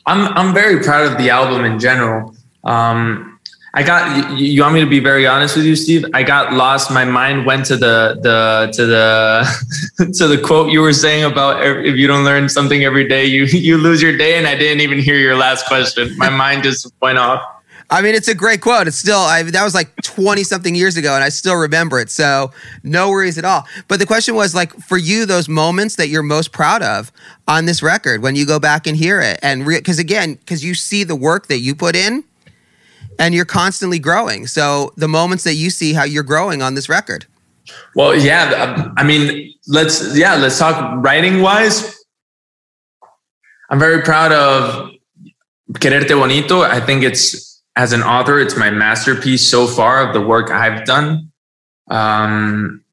I'm, 0.07 0.33
I'm 0.37 0.55
very 0.55 0.83
proud 0.83 1.13
of 1.13 1.19
the 1.19 1.31
album 1.31 1.65
in 1.65 1.79
general. 1.79 2.35
Um, 2.65 3.32
I 3.75 3.83
got 3.83 4.39
you, 4.39 4.47
you 4.47 4.63
want 4.63 4.75
me 4.75 4.81
to 4.81 4.87
be 4.87 5.01
very 5.01 5.27
honest 5.27 5.57
with 5.57 5.65
you, 5.65 5.77
Steve? 5.77 6.05
I 6.13 6.23
got 6.23 6.53
lost. 6.53 6.91
My 6.91 7.07
mind 7.07 7.47
went 7.47 7.65
to 7.67 7.77
the 7.77 8.19
the 8.21 8.71
to 8.75 8.87
the 8.87 10.13
to 10.19 10.29
the 10.29 10.39
quote 10.39 10.71
you 10.71 10.81
were 10.81 10.93
saying 10.93 11.25
about 11.25 11.65
if 11.65 11.97
you 11.97 12.07
don't 12.07 12.25
learn 12.25 12.51
something 12.51 12.85
every 12.85 13.09
day, 13.09 13.25
you 13.25 13.45
you 13.69 13.79
lose 13.79 14.03
your 14.03 14.17
day. 14.17 14.37
And 14.37 14.47
I 14.47 14.57
didn't 14.57 14.83
even 14.83 14.99
hear 14.99 15.17
your 15.17 15.37
last 15.37 15.67
question. 15.67 16.17
My 16.19 16.29
mind 16.43 16.65
just 16.65 16.93
went 17.01 17.19
off. 17.19 17.43
I 17.89 18.01
mean, 18.01 18.15
it's 18.15 18.29
a 18.29 18.35
great 18.35 18.63
quote. 18.63 18.89
It's 18.89 18.97
still 18.97 19.19
I, 19.19 19.43
that 19.43 19.65
was 19.65 19.75
like 19.75 19.97
twenty 20.03 20.45
something 20.45 20.75
years 20.75 20.99
ago, 20.99 21.15
and 21.15 21.25
I 21.25 21.31
still 21.31 21.57
remember 21.57 21.99
it. 21.99 22.11
So 22.11 22.51
no 22.83 23.09
worries 23.09 23.39
at 23.39 23.47
all. 23.47 23.67
But 23.89 24.01
the 24.01 24.07
question 24.07 24.35
was 24.35 24.55
like 24.55 24.75
for 24.81 24.99
you, 24.99 25.25
those 25.25 25.49
moments 25.49 25.97
that 25.97 26.09
you're 26.09 26.23
most 26.23 26.53
proud 26.53 26.83
of 26.83 27.11
on 27.49 27.65
this 27.65 27.83
record 27.83 28.23
when 28.23 28.37
you 28.37 28.45
go 28.45 28.59
back 28.59 28.87
and 28.87 28.99
hear 28.99 29.19
it, 29.23 29.41
and 29.43 29.65
because 29.65 29.97
re- 29.97 30.03
again, 30.03 30.35
because 30.35 30.63
you 30.63 30.75
see 30.75 31.05
the 31.05 31.17
work 31.17 31.47
that 31.47 31.61
you 31.61 31.75
put 31.75 31.97
in 31.97 32.25
and 33.23 33.37
you're 33.37 33.45
constantly 33.45 34.01
growing. 34.01 34.49
So 34.49 34.93
the 34.97 35.07
moments 35.07 35.45
that 35.45 35.55
you 35.55 35.71
see 35.71 35.93
how 35.93 36.03
you're 36.03 36.25
growing 36.25 36.61
on 36.61 36.75
this 36.75 36.89
record. 36.89 37.25
Well, 37.95 38.17
yeah, 38.17 38.91
I 38.97 39.05
mean, 39.05 39.55
let's 39.69 40.17
yeah, 40.17 40.35
let's 40.35 40.59
talk 40.59 41.05
writing 41.05 41.41
wise. 41.41 41.97
I'm 43.71 43.79
very 43.79 44.03
proud 44.03 44.33
of 44.33 44.91
Quererte 45.75 46.09
Bonito. 46.09 46.63
I 46.63 46.81
think 46.81 47.05
it's 47.05 47.63
as 47.77 47.93
an 47.93 48.03
author, 48.03 48.41
it's 48.41 48.57
my 48.57 48.71
masterpiece 48.71 49.49
so 49.49 49.69
far 49.69 50.05
of 50.07 50.13
the 50.13 50.21
work 50.21 50.51
I've 50.51 50.85
done. 50.85 51.31
Um, 51.89 52.85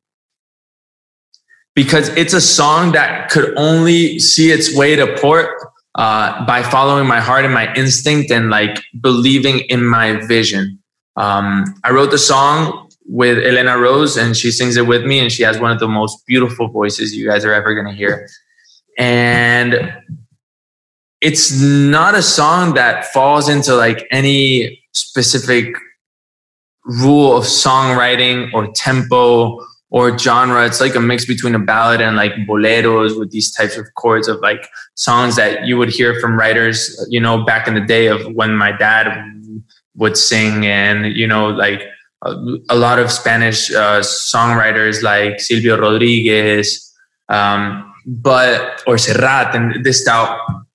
because 1.73 2.09
it's 2.09 2.33
a 2.33 2.41
song 2.41 2.91
that 2.91 3.31
could 3.31 3.57
only 3.57 4.19
see 4.19 4.51
its 4.51 4.75
way 4.75 4.95
to 4.95 5.17
port 5.17 5.49
uh, 5.95 6.45
by 6.45 6.63
following 6.63 7.07
my 7.07 7.19
heart 7.19 7.45
and 7.45 7.53
my 7.53 7.73
instinct 7.73 8.31
and 8.31 8.49
like 8.49 8.81
believing 9.01 9.59
in 9.69 9.83
my 9.83 10.25
vision. 10.27 10.79
Um, 11.15 11.65
I 11.83 11.91
wrote 11.91 12.11
the 12.11 12.17
song 12.17 12.89
with 13.05 13.39
Elena 13.39 13.77
Rose 13.77 14.15
and 14.15 14.37
she 14.37 14.51
sings 14.51 14.77
it 14.77 14.85
with 14.85 15.03
me 15.03 15.19
and 15.19 15.31
she 15.31 15.43
has 15.43 15.59
one 15.59 15.71
of 15.71 15.79
the 15.79 15.87
most 15.87 16.25
beautiful 16.27 16.67
voices 16.67 17.15
you 17.15 17.27
guys 17.27 17.43
are 17.43 17.53
ever 17.53 17.73
going 17.73 17.87
to 17.87 17.93
hear. 17.93 18.27
And 18.97 19.93
it's 21.21 21.59
not 21.59 22.15
a 22.15 22.21
song 22.21 22.75
that 22.75 23.05
falls 23.05 23.49
into 23.49 23.75
like 23.75 24.07
any 24.11 24.81
specific 24.93 25.75
rule 26.85 27.35
of 27.35 27.43
songwriting 27.43 28.53
or 28.53 28.71
tempo 28.73 29.59
or 29.91 30.17
genre. 30.17 30.65
It's 30.65 30.81
like 30.81 30.95
a 30.95 30.99
mix 30.99 31.25
between 31.25 31.55
a 31.55 31.59
ballad 31.59 32.01
and 32.01 32.15
like 32.15 32.33
boleros 32.47 33.17
with 33.17 33.31
these 33.31 33.51
types 33.51 33.77
of 33.77 33.85
chords 33.95 34.27
of 34.27 34.39
like 34.41 34.67
songs 34.95 35.35
that 35.35 35.65
you 35.65 35.77
would 35.77 35.89
hear 35.89 36.19
from 36.19 36.37
writers, 36.37 37.05
you 37.09 37.19
know, 37.19 37.43
back 37.43 37.67
in 37.67 37.73
the 37.73 37.81
day 37.81 38.07
of 38.07 38.21
when 38.35 38.55
my 38.55 38.71
dad 38.71 39.07
would 39.95 40.15
sing 40.15 40.65
and, 40.65 41.17
you 41.17 41.27
know, 41.27 41.49
like 41.49 41.83
a, 42.21 42.75
lot 42.75 42.99
of 42.99 43.11
Spanish 43.11 43.71
uh, 43.71 44.01
songwriters 44.01 45.01
like 45.01 45.39
Silvio 45.39 45.77
Rodriguez, 45.77 46.93
um, 47.29 47.93
but, 48.05 48.83
or 48.85 48.95
Serrat 48.95 49.55
and 49.55 49.83
this 49.83 50.01
style. 50.01 50.65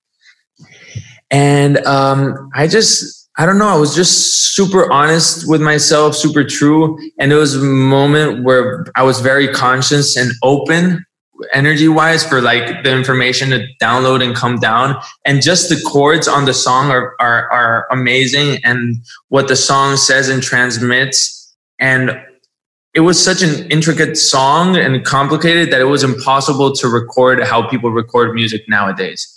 And 1.31 1.77
um, 1.85 2.49
I 2.55 2.67
just, 2.67 3.14
I 3.37 3.45
don't 3.45 3.57
know. 3.57 3.67
I 3.67 3.75
was 3.75 3.93
just 3.93 4.55
super 4.55 4.91
honest 4.91 5.49
with 5.49 5.61
myself, 5.61 6.15
super 6.15 6.43
true. 6.43 6.97
And 7.19 7.33
it 7.33 7.35
was 7.35 7.55
a 7.55 7.59
moment 7.59 8.45
where 8.45 8.85
I 8.95 9.03
was 9.03 9.19
very 9.19 9.49
conscious 9.49 10.15
and 10.15 10.31
open 10.41 11.05
energy 11.53 11.89
wise 11.89 12.25
for 12.25 12.39
like 12.39 12.83
the 12.83 12.95
information 12.95 13.49
to 13.49 13.67
download 13.81 14.23
and 14.23 14.33
come 14.33 14.57
down. 14.59 14.95
And 15.25 15.41
just 15.41 15.67
the 15.67 15.81
chords 15.85 16.29
on 16.29 16.45
the 16.45 16.53
song 16.53 16.91
are, 16.91 17.13
are, 17.19 17.51
are 17.51 17.87
amazing 17.91 18.63
and 18.63 18.95
what 19.27 19.49
the 19.49 19.57
song 19.57 19.97
says 19.97 20.29
and 20.29 20.41
transmits. 20.41 21.53
And 21.77 22.17
it 22.93 23.01
was 23.01 23.21
such 23.21 23.41
an 23.41 23.69
intricate 23.69 24.15
song 24.15 24.77
and 24.77 25.03
complicated 25.03 25.71
that 25.71 25.81
it 25.81 25.85
was 25.85 26.05
impossible 26.05 26.73
to 26.73 26.87
record 26.87 27.43
how 27.43 27.67
people 27.67 27.91
record 27.91 28.33
music 28.33 28.63
nowadays 28.69 29.34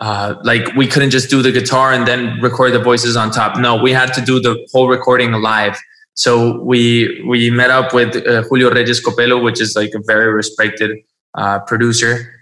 uh, 0.00 0.34
like 0.44 0.74
we 0.74 0.86
couldn't 0.86 1.10
just 1.10 1.28
do 1.28 1.42
the 1.42 1.50
guitar 1.52 1.92
and 1.92 2.06
then 2.06 2.40
record 2.40 2.72
the 2.72 2.78
voices 2.78 3.16
on 3.16 3.30
top. 3.30 3.58
No, 3.58 3.80
we 3.80 3.92
had 3.92 4.12
to 4.14 4.20
do 4.20 4.40
the 4.40 4.66
whole 4.72 4.88
recording 4.88 5.32
live. 5.32 5.76
So 6.14 6.60
we 6.60 7.22
we 7.26 7.50
met 7.50 7.70
up 7.70 7.92
with 7.92 8.16
uh, 8.26 8.42
Julio 8.42 8.70
Reyes 8.70 9.00
Copelo, 9.04 9.42
which 9.42 9.60
is 9.60 9.76
like 9.76 9.92
a 9.94 10.00
very 10.06 10.32
respected 10.32 10.98
uh, 11.34 11.60
producer, 11.60 12.34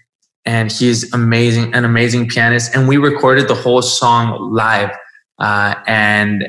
and 0.44 0.70
he's 0.70 1.12
amazing, 1.12 1.74
an 1.74 1.84
amazing 1.84 2.28
pianist. 2.28 2.74
And 2.74 2.88
we 2.88 2.96
recorded 2.96 3.48
the 3.48 3.54
whole 3.54 3.82
song 3.82 4.52
live, 4.52 4.90
uh, 5.38 5.74
and 5.86 6.46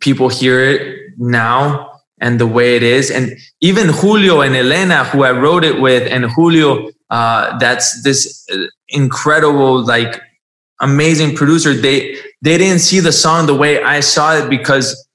people 0.00 0.28
hear 0.28 0.62
it 0.62 1.12
now 1.18 1.90
and 2.20 2.38
the 2.38 2.46
way 2.46 2.76
it 2.76 2.82
is. 2.82 3.10
And 3.10 3.38
even 3.60 3.88
Julio 3.88 4.40
and 4.42 4.54
Elena, 4.54 5.04
who 5.04 5.24
I 5.24 5.32
wrote 5.32 5.64
it 5.64 5.80
with, 5.80 6.06
and 6.10 6.24
Julio 6.24 6.90
uh, 7.10 7.58
that's 7.58 8.02
this 8.02 8.46
uh, 8.52 8.66
incredible, 8.88 9.84
like 9.84 10.20
amazing 10.80 11.36
producer. 11.36 11.74
They 11.74 12.16
they 12.42 12.56
didn't 12.58 12.80
see 12.80 13.00
the 13.00 13.12
song 13.12 13.46
the 13.46 13.54
way 13.54 13.82
I 13.82 14.00
saw 14.00 14.36
it 14.36 14.48
because 14.48 15.06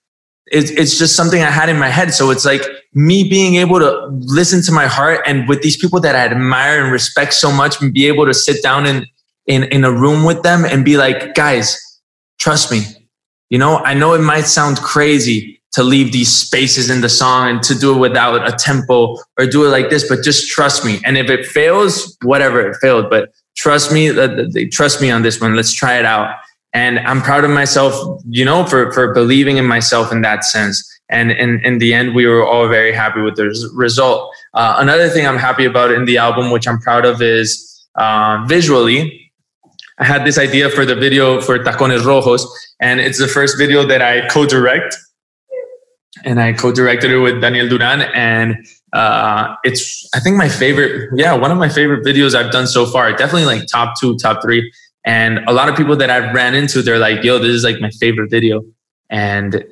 it's 0.48 0.72
it's 0.72 0.98
just 0.98 1.16
something 1.16 1.42
I 1.42 1.50
had 1.50 1.70
in 1.70 1.80
my 1.80 1.90
head. 1.90 2.14
So 2.14 2.30
it's 2.32 2.46
like 2.46 2.62
me 2.94 3.28
being 3.28 3.56
able 3.56 3.80
to 3.80 4.08
listen 4.10 4.62
to 4.64 4.72
my 4.72 4.86
heart 4.88 5.22
and 5.26 5.48
with 5.50 5.62
these 5.62 5.78
people 5.78 6.00
that 6.02 6.16
I 6.16 6.26
admire 6.26 6.84
and 6.84 6.92
respect 6.92 7.34
so 7.34 7.52
much, 7.52 7.82
and 7.82 7.94
be 7.94 8.08
able 8.08 8.26
to 8.26 8.34
sit 8.34 8.62
down 8.62 8.86
in 8.86 9.06
in 9.48 9.64
in 9.64 9.84
a 9.84 9.92
room 9.92 10.26
with 10.26 10.44
them 10.44 10.66
and 10.66 10.84
be 10.84 10.98
like, 10.98 11.34
guys, 11.36 11.80
trust 12.40 12.72
me. 12.72 12.84
You 13.50 13.60
know, 13.60 13.78
I 13.78 13.94
know 13.94 14.14
it 14.14 14.22
might 14.22 14.48
sound 14.48 14.78
crazy, 14.78 15.62
to 15.76 15.84
leave 15.84 16.14
these 16.14 16.34
spaces 16.34 16.90
in 16.90 17.02
the 17.02 17.10
song 17.10 17.50
and 17.50 17.64
to 17.64 17.76
do 17.76 17.94
it 17.94 18.00
without 18.00 18.48
a 18.48 18.56
tempo 18.56 19.18
or 19.38 19.46
do 19.46 19.66
it 19.66 19.70
like 19.70 19.90
this, 19.90 20.08
but 20.08 20.24
just 20.24 20.50
trust 20.50 20.86
me. 20.86 21.02
And 21.04 21.18
if 21.18 21.30
it 21.30 21.46
fails, 21.46 22.18
whatever 22.24 22.62
it 22.62 22.78
failed, 22.78 23.10
but 23.10 23.34
trust 23.58 23.92
me, 23.92 24.10
trust 24.70 25.02
me 25.02 25.12
on 25.12 25.22
this 25.22 25.42
one. 25.42 25.54
Let's 25.54 25.74
try 25.74 26.00
it 26.00 26.06
out. 26.06 26.34
And 26.74 27.00
I'm 27.00 27.22
proud 27.22 27.44
of 27.44 27.52
myself, 27.52 27.94
you 28.30 28.46
know, 28.46 28.66
for, 28.66 28.92
for 28.94 29.14
believing 29.14 29.58
in 29.58 29.66
myself 29.66 30.14
in 30.14 30.22
that 30.22 30.46
sense. 30.46 30.82
And 31.10 31.32
in, 31.32 31.60
in 31.66 31.78
the 31.80 31.94
end, 31.94 32.16
we 32.16 32.26
were 32.26 32.46
all 32.46 32.70
very 32.70 32.94
happy 32.94 33.20
with 33.20 33.36
the 33.36 33.70
result. 33.74 34.34
Uh, 34.54 34.76
another 34.78 35.10
thing 35.10 35.28
I'm 35.28 35.38
happy 35.38 35.66
about 35.66 35.92
in 35.92 36.06
the 36.06 36.18
album, 36.18 36.52
which 36.52 36.70
I'm 36.70 36.80
proud 36.80 37.06
of, 37.06 37.22
is 37.22 37.86
uh, 37.96 38.46
visually. 38.48 39.30
I 40.00 40.06
had 40.06 40.26
this 40.26 40.38
idea 40.38 40.70
for 40.70 40.86
the 40.86 40.96
video 40.96 41.42
for 41.42 41.60
Tacones 41.60 42.02
Rojos, 42.02 42.46
and 42.80 43.00
it's 43.00 43.20
the 43.20 43.28
first 43.28 43.58
video 43.58 43.86
that 43.86 44.02
I 44.02 44.28
co 44.28 44.46
direct 44.46 44.98
and 46.24 46.40
I 46.42 46.54
co-directed 46.54 47.12
it 47.12 47.20
with 47.20 47.42
Daniel 47.42 47.68
Duran. 47.68 48.02
And 48.02 48.66
uh, 48.94 49.56
it's 49.64 50.08
I 50.16 50.20
think 50.20 50.38
my 50.38 50.50
favorite. 50.50 51.10
Yeah, 51.16 51.34
one 51.34 51.52
of 51.52 51.58
my 51.58 51.70
favorite 51.70 52.06
videos 52.06 52.36
I've 52.36 52.52
done 52.52 52.68
so 52.68 52.86
far. 52.86 53.12
Definitely 53.12 53.46
like 53.46 53.68
top 53.68 54.00
two, 54.00 54.16
top 54.18 54.42
three. 54.42 54.72
And 55.06 55.40
a 55.48 55.54
lot 55.54 55.70
of 55.70 55.76
people 55.76 55.96
that 55.98 56.10
I've 56.10 56.34
ran 56.34 56.56
into, 56.56 56.82
they're 56.82 57.00
like, 57.00 57.24
"Yo, 57.24 57.38
this 57.38 57.50
is 57.50 57.64
like 57.64 57.80
my 57.80 57.92
favorite 57.92 58.30
video," 58.32 58.64
and 59.10 59.64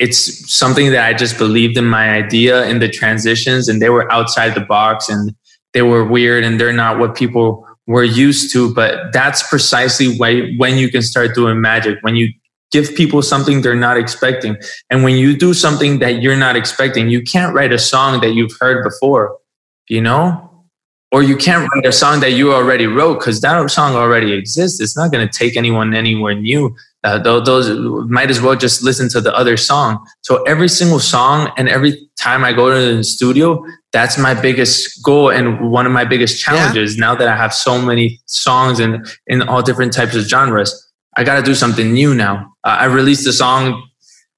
it's 0.00 0.52
something 0.52 0.90
that 0.90 1.06
I 1.06 1.12
just 1.12 1.38
believed 1.38 1.76
in 1.76 1.84
my 1.84 2.10
idea 2.10 2.66
in 2.66 2.80
the 2.80 2.88
transitions, 2.88 3.68
and 3.68 3.80
they 3.80 3.90
were 3.90 4.10
outside 4.10 4.54
the 4.54 4.60
box 4.62 5.08
and 5.08 5.34
they 5.72 5.82
were 5.82 6.04
weird 6.04 6.42
and 6.42 6.58
they're 6.58 6.72
not 6.72 6.98
what 6.98 7.14
people 7.14 7.66
were 7.86 8.02
used 8.02 8.52
to. 8.52 8.74
But 8.74 9.12
that's 9.12 9.46
precisely 9.48 10.16
why 10.16 10.52
when 10.56 10.78
you 10.78 10.90
can 10.90 11.02
start 11.02 11.34
doing 11.34 11.60
magic 11.60 11.98
when 12.00 12.16
you 12.16 12.32
give 12.70 12.94
people 12.94 13.22
something 13.22 13.62
they're 13.62 13.74
not 13.74 13.96
expecting. 13.96 14.56
And 14.90 15.02
when 15.02 15.16
you 15.16 15.36
do 15.36 15.54
something 15.54 15.98
that 15.98 16.22
you're 16.22 16.36
not 16.36 16.56
expecting, 16.56 17.10
you 17.10 17.22
can't 17.22 17.54
write 17.54 17.72
a 17.72 17.78
song 17.78 18.20
that 18.20 18.34
you've 18.34 18.56
heard 18.60 18.84
before, 18.84 19.36
you 19.88 20.00
know? 20.00 20.46
Or 21.12 21.24
you 21.24 21.36
can't 21.36 21.68
write 21.74 21.86
a 21.86 21.92
song 21.92 22.20
that 22.20 22.32
you 22.32 22.52
already 22.52 22.86
wrote 22.86 23.18
because 23.18 23.40
that 23.40 23.68
song 23.72 23.96
already 23.96 24.32
exists. 24.32 24.80
It's 24.80 24.96
not 24.96 25.10
going 25.10 25.26
to 25.26 25.38
take 25.38 25.56
anyone 25.56 25.92
anywhere 25.92 26.34
new. 26.34 26.76
Uh, 27.02 27.18
those 27.18 27.68
might 28.08 28.30
as 28.30 28.40
well 28.40 28.54
just 28.54 28.82
listen 28.82 29.08
to 29.08 29.20
the 29.20 29.34
other 29.34 29.56
song. 29.56 30.06
So 30.20 30.42
every 30.44 30.68
single 30.68 31.00
song 31.00 31.50
and 31.56 31.68
every 31.68 32.08
time 32.16 32.44
I 32.44 32.52
go 32.52 32.72
to 32.72 32.96
the 32.98 33.02
studio, 33.02 33.64
that's 33.90 34.18
my 34.18 34.40
biggest 34.40 35.02
goal 35.02 35.30
and 35.30 35.72
one 35.72 35.86
of 35.86 35.92
my 35.92 36.04
biggest 36.04 36.40
challenges. 36.40 36.94
Yeah. 36.94 37.00
Now 37.00 37.14
that 37.16 37.26
I 37.26 37.36
have 37.36 37.52
so 37.52 37.80
many 37.82 38.20
songs 38.26 38.78
and 38.78 39.04
in 39.26 39.42
all 39.42 39.62
different 39.62 39.92
types 39.92 40.14
of 40.14 40.22
genres, 40.22 40.89
I 41.16 41.24
got 41.24 41.36
to 41.36 41.42
do 41.42 41.54
something 41.54 41.92
new 41.92 42.14
now. 42.14 42.52
Uh, 42.64 42.78
I 42.80 42.84
released 42.86 43.26
a 43.26 43.32
song 43.32 43.88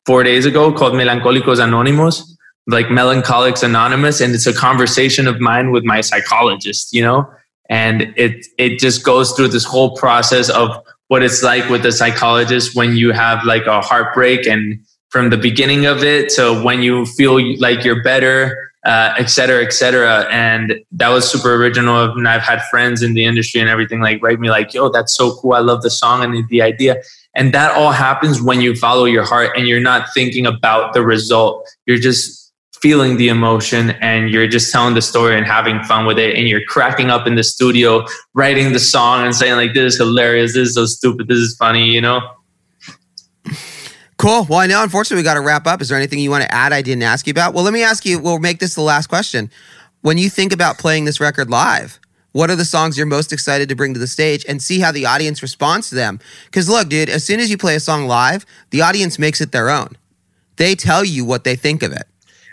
four 0.06 0.22
days 0.22 0.46
ago 0.46 0.72
called 0.72 0.94
Melancólicos 0.94 1.58
Anónimos, 1.58 2.22
like 2.66 2.90
Melancholics 2.90 3.62
Anonymous, 3.62 4.20
and 4.20 4.34
it's 4.34 4.46
a 4.46 4.54
conversation 4.54 5.28
of 5.28 5.40
mine 5.40 5.70
with 5.70 5.84
my 5.84 6.00
psychologist, 6.00 6.92
you 6.92 7.02
know, 7.02 7.28
and 7.68 8.12
it 8.16 8.46
it 8.58 8.78
just 8.78 9.04
goes 9.04 9.32
through 9.32 9.48
this 9.48 9.64
whole 9.64 9.96
process 9.96 10.48
of 10.48 10.70
what 11.08 11.22
it's 11.22 11.42
like 11.42 11.68
with 11.68 11.84
a 11.84 11.92
psychologist 11.92 12.74
when 12.74 12.96
you 12.96 13.12
have 13.12 13.44
like 13.44 13.66
a 13.66 13.80
heartbreak 13.82 14.46
and 14.46 14.80
from 15.10 15.28
the 15.28 15.36
beginning 15.36 15.84
of 15.84 16.02
it 16.02 16.30
to 16.30 16.62
when 16.62 16.82
you 16.82 17.04
feel 17.04 17.38
like 17.60 17.84
you're 17.84 18.02
better 18.02 18.71
uh, 18.84 19.14
et 19.18 19.26
cetera, 19.26 19.62
et 19.62 19.72
cetera. 19.72 20.26
And 20.30 20.80
that 20.92 21.08
was 21.08 21.30
super 21.30 21.54
original. 21.54 22.12
And 22.12 22.26
I've 22.26 22.42
had 22.42 22.62
friends 22.70 23.02
in 23.02 23.14
the 23.14 23.24
industry 23.24 23.60
and 23.60 23.70
everything 23.70 24.00
like 24.00 24.22
write 24.22 24.40
me 24.40 24.50
like, 24.50 24.74
yo, 24.74 24.88
that's 24.88 25.14
so 25.14 25.36
cool. 25.36 25.52
I 25.52 25.60
love 25.60 25.82
the 25.82 25.90
song 25.90 26.22
and 26.24 26.48
the 26.48 26.62
idea. 26.62 26.96
And 27.34 27.54
that 27.54 27.76
all 27.76 27.92
happens 27.92 28.42
when 28.42 28.60
you 28.60 28.74
follow 28.74 29.04
your 29.04 29.24
heart 29.24 29.50
and 29.56 29.66
you're 29.66 29.80
not 29.80 30.08
thinking 30.12 30.46
about 30.46 30.92
the 30.92 31.02
result. 31.02 31.68
You're 31.86 31.98
just 31.98 32.42
feeling 32.82 33.16
the 33.16 33.28
emotion 33.28 33.90
and 34.00 34.30
you're 34.30 34.48
just 34.48 34.72
telling 34.72 34.94
the 34.94 35.00
story 35.00 35.38
and 35.38 35.46
having 35.46 35.80
fun 35.84 36.04
with 36.04 36.18
it 36.18 36.36
and 36.36 36.48
you're 36.48 36.64
cracking 36.64 37.10
up 37.10 37.28
in 37.28 37.36
the 37.36 37.44
studio 37.44 38.04
writing 38.34 38.72
the 38.72 38.80
song 38.80 39.24
and 39.24 39.36
saying 39.36 39.54
like 39.54 39.72
this 39.72 39.94
is 39.94 40.00
hilarious 40.00 40.54
this 40.54 40.70
is 40.70 40.74
so 40.74 40.84
stupid 40.84 41.28
this 41.28 41.38
is 41.38 41.54
funny 41.56 41.84
you 41.84 42.00
know 42.00 42.20
Cool. 44.22 44.46
Well, 44.48 44.60
I 44.60 44.68
know 44.68 44.84
unfortunately 44.84 45.20
we 45.20 45.24
got 45.24 45.34
to 45.34 45.40
wrap 45.40 45.66
up. 45.66 45.82
Is 45.82 45.88
there 45.88 45.98
anything 45.98 46.20
you 46.20 46.30
want 46.30 46.44
to 46.44 46.54
add 46.54 46.72
I 46.72 46.80
didn't 46.80 47.02
ask 47.02 47.26
you 47.26 47.32
about? 47.32 47.54
Well, 47.54 47.64
let 47.64 47.72
me 47.72 47.82
ask 47.82 48.04
you, 48.04 48.20
we'll 48.20 48.38
make 48.38 48.60
this 48.60 48.76
the 48.76 48.80
last 48.80 49.08
question. 49.08 49.50
When 50.02 50.16
you 50.16 50.30
think 50.30 50.52
about 50.52 50.78
playing 50.78 51.06
this 51.06 51.18
record 51.18 51.50
live, 51.50 51.98
what 52.30 52.48
are 52.48 52.54
the 52.54 52.64
songs 52.64 52.96
you're 52.96 53.04
most 53.04 53.32
excited 53.32 53.68
to 53.68 53.74
bring 53.74 53.94
to 53.94 53.98
the 53.98 54.06
stage 54.06 54.44
and 54.48 54.62
see 54.62 54.78
how 54.78 54.92
the 54.92 55.06
audience 55.06 55.42
responds 55.42 55.88
to 55.88 55.96
them? 55.96 56.20
Because 56.44 56.68
look, 56.68 56.88
dude, 56.88 57.08
as 57.08 57.24
soon 57.24 57.40
as 57.40 57.50
you 57.50 57.58
play 57.58 57.74
a 57.74 57.80
song 57.80 58.06
live, 58.06 58.46
the 58.70 58.80
audience 58.80 59.18
makes 59.18 59.40
it 59.40 59.50
their 59.50 59.68
own. 59.68 59.96
They 60.54 60.76
tell 60.76 61.04
you 61.04 61.24
what 61.24 61.42
they 61.42 61.56
think 61.56 61.82
of 61.82 61.90
it. 61.90 62.06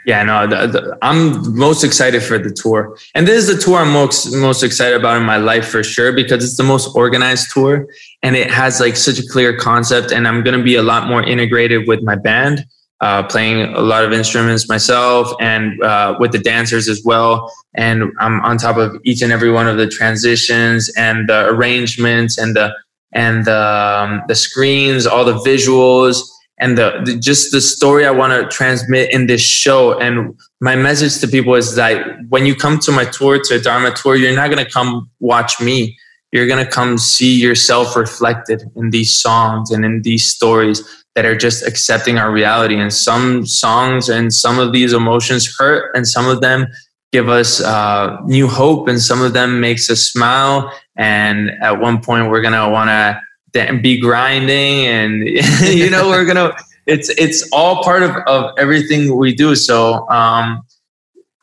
Yeah, 0.06 0.24
no, 0.24 0.48
the, 0.48 0.68
the, 0.68 0.98
I'm 1.02 1.56
most 1.56 1.84
excited 1.84 2.24
for 2.24 2.40
the 2.40 2.52
tour, 2.52 2.98
and 3.16 3.28
this 3.28 3.48
is 3.48 3.54
the 3.54 3.62
tour 3.62 3.80
I'm 3.80 3.92
most 3.92 4.34
most 4.34 4.64
excited 4.64 4.96
about 4.98 5.18
in 5.18 5.24
my 5.24 5.38
life 5.38 5.68
for 5.68 5.84
sure 5.84 6.14
because 6.14 6.44
it's 6.44 6.56
the 6.58 6.64
most 6.64 6.96
organized 6.96 7.52
tour, 7.52 7.86
and 8.24 8.36
it 8.36 8.50
has 8.50 8.80
like 8.80 8.96
such 8.96 9.20
a 9.20 9.28
clear 9.28 9.56
concept, 9.58 10.12
and 10.12 10.28
I'm 10.28 10.42
gonna 10.42 10.64
be 10.64 10.76
a 10.76 10.84
lot 10.84 11.08
more 11.08 11.22
integrated 11.22 11.86
with 11.88 12.02
my 12.02 12.16
band, 12.16 12.66
uh, 13.02 13.24
playing 13.24 13.74
a 13.76 13.82
lot 13.82 14.06
of 14.06 14.14
instruments 14.14 14.70
myself, 14.70 15.34
and 15.42 15.82
uh, 15.84 16.16
with 16.18 16.32
the 16.32 16.40
dancers 16.40 16.88
as 16.88 17.04
well, 17.04 17.52
and 17.76 18.04
I'm 18.20 18.40
on 18.42 18.58
top 18.58 18.78
of 18.78 18.98
each 19.04 19.22
and 19.22 19.34
every 19.34 19.52
one 19.52 19.68
of 19.68 19.78
the 19.78 19.88
transitions 19.88 20.90
and 20.96 21.28
the 21.28 21.46
arrangements 21.48 22.38
and 22.38 22.56
the 22.56 22.74
and 23.12 23.46
the 23.46 24.00
um, 24.02 24.22
the 24.30 24.36
screens, 24.36 25.06
all 25.06 25.26
the 25.26 25.34
visuals 25.34 26.22
and 26.60 26.78
the, 26.78 27.02
the, 27.06 27.16
just 27.18 27.52
the 27.52 27.62
story 27.62 28.06
I 28.06 28.12
want 28.12 28.34
to 28.34 28.48
transmit 28.56 29.14
in 29.14 29.28
this 29.28 29.42
show. 29.42 29.98
And 29.98 30.38
my 30.60 30.76
message 30.76 31.20
to 31.20 31.28
people 31.28 31.56
is 31.56 31.76
that 31.76 32.06
when 32.28 32.46
you 32.46 32.56
come 32.56 32.80
to 32.80 32.92
my 32.92 33.06
tour, 33.06 33.40
to 33.42 33.56
a 33.56 33.60
Dharma 33.60 33.92
tour, 33.92 34.16
you're 34.16 34.36
not 34.36 34.52
going 34.52 34.64
to 34.64 34.70
come 34.70 35.10
watch 35.20 35.62
me. 35.62 35.98
You're 36.32 36.48
going 36.48 36.64
to 36.64 36.70
come 36.70 36.98
see 36.98 37.40
yourself 37.40 37.96
reflected 37.96 38.64
in 38.76 38.92
these 38.92 39.12
songs 39.12 39.72
and 39.72 39.84
in 39.84 40.02
these 40.04 40.26
stories 40.26 40.84
that 41.16 41.26
are 41.26 41.36
just 41.36 41.66
accepting 41.66 42.18
our 42.18 42.32
reality. 42.32 42.80
And 42.80 42.94
some 42.94 43.46
songs 43.46 44.10
and 44.10 44.34
some 44.34 44.60
of 44.60 44.74
these 44.74 44.94
emotions 44.94 45.54
hurt, 45.58 45.96
and 45.96 46.08
some 46.08 46.28
of 46.28 46.42
them 46.42 46.68
give 47.12 47.30
us 47.30 47.62
uh, 47.62 48.18
new 48.26 48.48
hope, 48.48 48.88
and 48.88 49.02
some 49.02 49.22
of 49.24 49.34
them 49.34 49.60
makes 49.60 49.90
us 49.90 50.02
smile. 50.02 50.72
And 50.96 51.50
at 51.62 51.80
one 51.80 52.02
point, 52.02 52.30
we're 52.30 52.42
going 52.42 52.54
to 52.54 52.70
want 52.70 52.90
to 52.90 53.20
be 53.54 54.00
grinding 54.00 54.86
and 54.86 55.28
you 55.64 55.90
know 55.90 56.10
we're 56.10 56.26
gonna 56.26 56.56
it's 56.86 57.10
it's 57.10 57.48
all 57.52 57.84
part 57.84 58.04
of, 58.04 58.12
of 58.28 58.52
everything 58.58 59.16
we 59.18 59.34
do. 59.34 59.56
So 59.56 60.10
um 60.10 60.62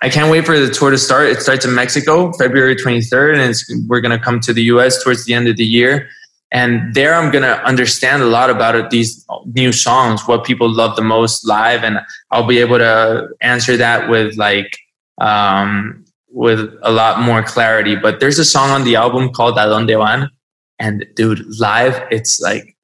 i 0.02 0.08
can't 0.10 0.30
wait 0.30 0.44
for 0.44 0.58
the 0.58 0.70
tour 0.72 0.90
to 0.90 0.98
start. 0.98 1.28
It 1.28 1.40
starts 1.40 1.64
in 1.64 1.74
mexico 1.74 2.32
february 2.32 2.76
23rd 2.76 3.38
and 3.38 3.88
we're 3.88 4.00
gonna 4.00 4.18
come 4.18 4.40
to 4.40 4.52
the 4.52 4.62
us 4.62 5.02
towards 5.02 5.24
the 5.24 5.34
end 5.34 5.48
of 5.48 5.56
the 5.56 5.66
year. 5.66 6.08
And 6.52 6.94
there 6.94 7.14
i'm 7.14 7.30
gonna 7.32 7.60
understand 7.64 8.22
a 8.22 8.26
lot 8.26 8.50
about 8.50 8.74
it, 8.74 8.90
these 8.90 9.24
new 9.46 9.72
songs 9.72 10.26
what 10.26 10.44
people 10.44 10.70
love 10.70 10.96
the 10.96 11.02
most 11.02 11.46
live. 11.46 11.82
And 11.84 12.00
i'll 12.30 12.46
be 12.46 12.58
able 12.58 12.78
to 12.78 13.28
answer 13.40 13.76
that 13.76 14.08
with 14.08 14.36
like 14.36 14.76
um 15.18 16.04
with 16.28 16.60
a 16.82 16.92
lot 16.92 17.20
more 17.20 17.42
clarity. 17.42 17.96
But 17.96 18.20
there's 18.20 18.38
a 18.38 18.44
song 18.44 18.68
on 18.68 18.84
the 18.84 18.94
album 18.96 19.32
called 19.32 19.56
a 19.56 19.66
donde 19.66 19.96
van 19.96 20.30
and 20.78 21.06
dude, 21.14 21.44
live, 21.58 22.02
it's 22.10 22.40
like 22.40 22.76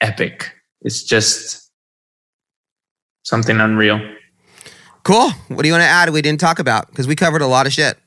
epic. 0.00 0.52
It's 0.82 1.02
just 1.02 1.70
something 3.22 3.60
unreal. 3.60 4.00
Cool. 5.02 5.30
What 5.48 5.62
do 5.62 5.68
you 5.68 5.74
want 5.74 5.82
to 5.82 5.88
add 5.88 6.10
we 6.10 6.22
didn't 6.22 6.40
talk 6.40 6.58
about? 6.58 6.88
Because 6.88 7.06
we 7.06 7.16
covered 7.16 7.42
a 7.42 7.46
lot 7.46 7.66
of 7.66 7.72
shit. 7.72 7.98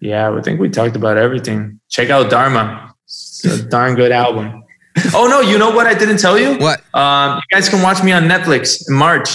Yeah, 0.00 0.36
I 0.36 0.40
think 0.42 0.60
we 0.60 0.68
talked 0.68 0.96
about 0.96 1.16
everything. 1.16 1.80
Check 1.88 2.10
out 2.10 2.30
Dharma. 2.30 2.94
It's 3.04 3.44
a 3.44 3.62
darn 3.62 3.94
good 3.94 4.12
album. 4.12 4.64
oh 5.14 5.26
no, 5.28 5.40
you 5.40 5.58
know 5.58 5.70
what 5.70 5.86
I 5.86 5.94
didn't 5.94 6.18
tell 6.18 6.38
you? 6.38 6.58
What? 6.58 6.82
Um, 6.94 7.36
you 7.36 7.56
guys 7.56 7.68
can 7.68 7.82
watch 7.82 8.02
me 8.02 8.12
on 8.12 8.24
Netflix 8.24 8.88
in 8.88 8.94
March. 8.94 9.28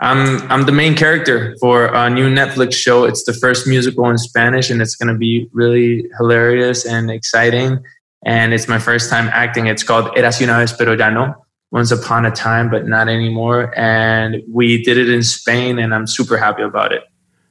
I'm 0.00 0.42
I'm 0.50 0.66
the 0.66 0.72
main 0.72 0.94
character 0.94 1.56
for 1.60 1.86
a 1.86 2.10
new 2.10 2.28
Netflix 2.28 2.74
show. 2.74 3.04
It's 3.04 3.24
the 3.24 3.32
first 3.32 3.66
musical 3.66 4.08
in 4.10 4.18
Spanish, 4.18 4.70
and 4.70 4.82
it's 4.82 4.94
going 4.94 5.12
to 5.12 5.18
be 5.18 5.48
really 5.52 6.04
hilarious 6.18 6.84
and 6.84 7.10
exciting 7.10 7.82
and 8.26 8.52
it's 8.52 8.68
my 8.68 8.78
first 8.78 9.08
time 9.08 9.28
acting. 9.32 9.68
It's 9.68 9.82
called 9.82 10.14
Érase 10.16 10.42
una 10.42 10.58
vez 10.58 10.72
pero 10.72 10.94
ya 10.94 11.08
no. 11.08 11.34
Once 11.70 11.90
upon 11.90 12.26
a 12.26 12.30
time, 12.30 12.70
but 12.70 12.86
not 12.86 13.08
anymore. 13.08 13.72
And 13.76 14.42
we 14.48 14.82
did 14.82 14.98
it 14.98 15.08
in 15.08 15.22
Spain, 15.22 15.78
and 15.78 15.92
I'm 15.94 16.06
super 16.06 16.36
happy 16.36 16.62
about 16.62 16.92
it. 16.92 17.02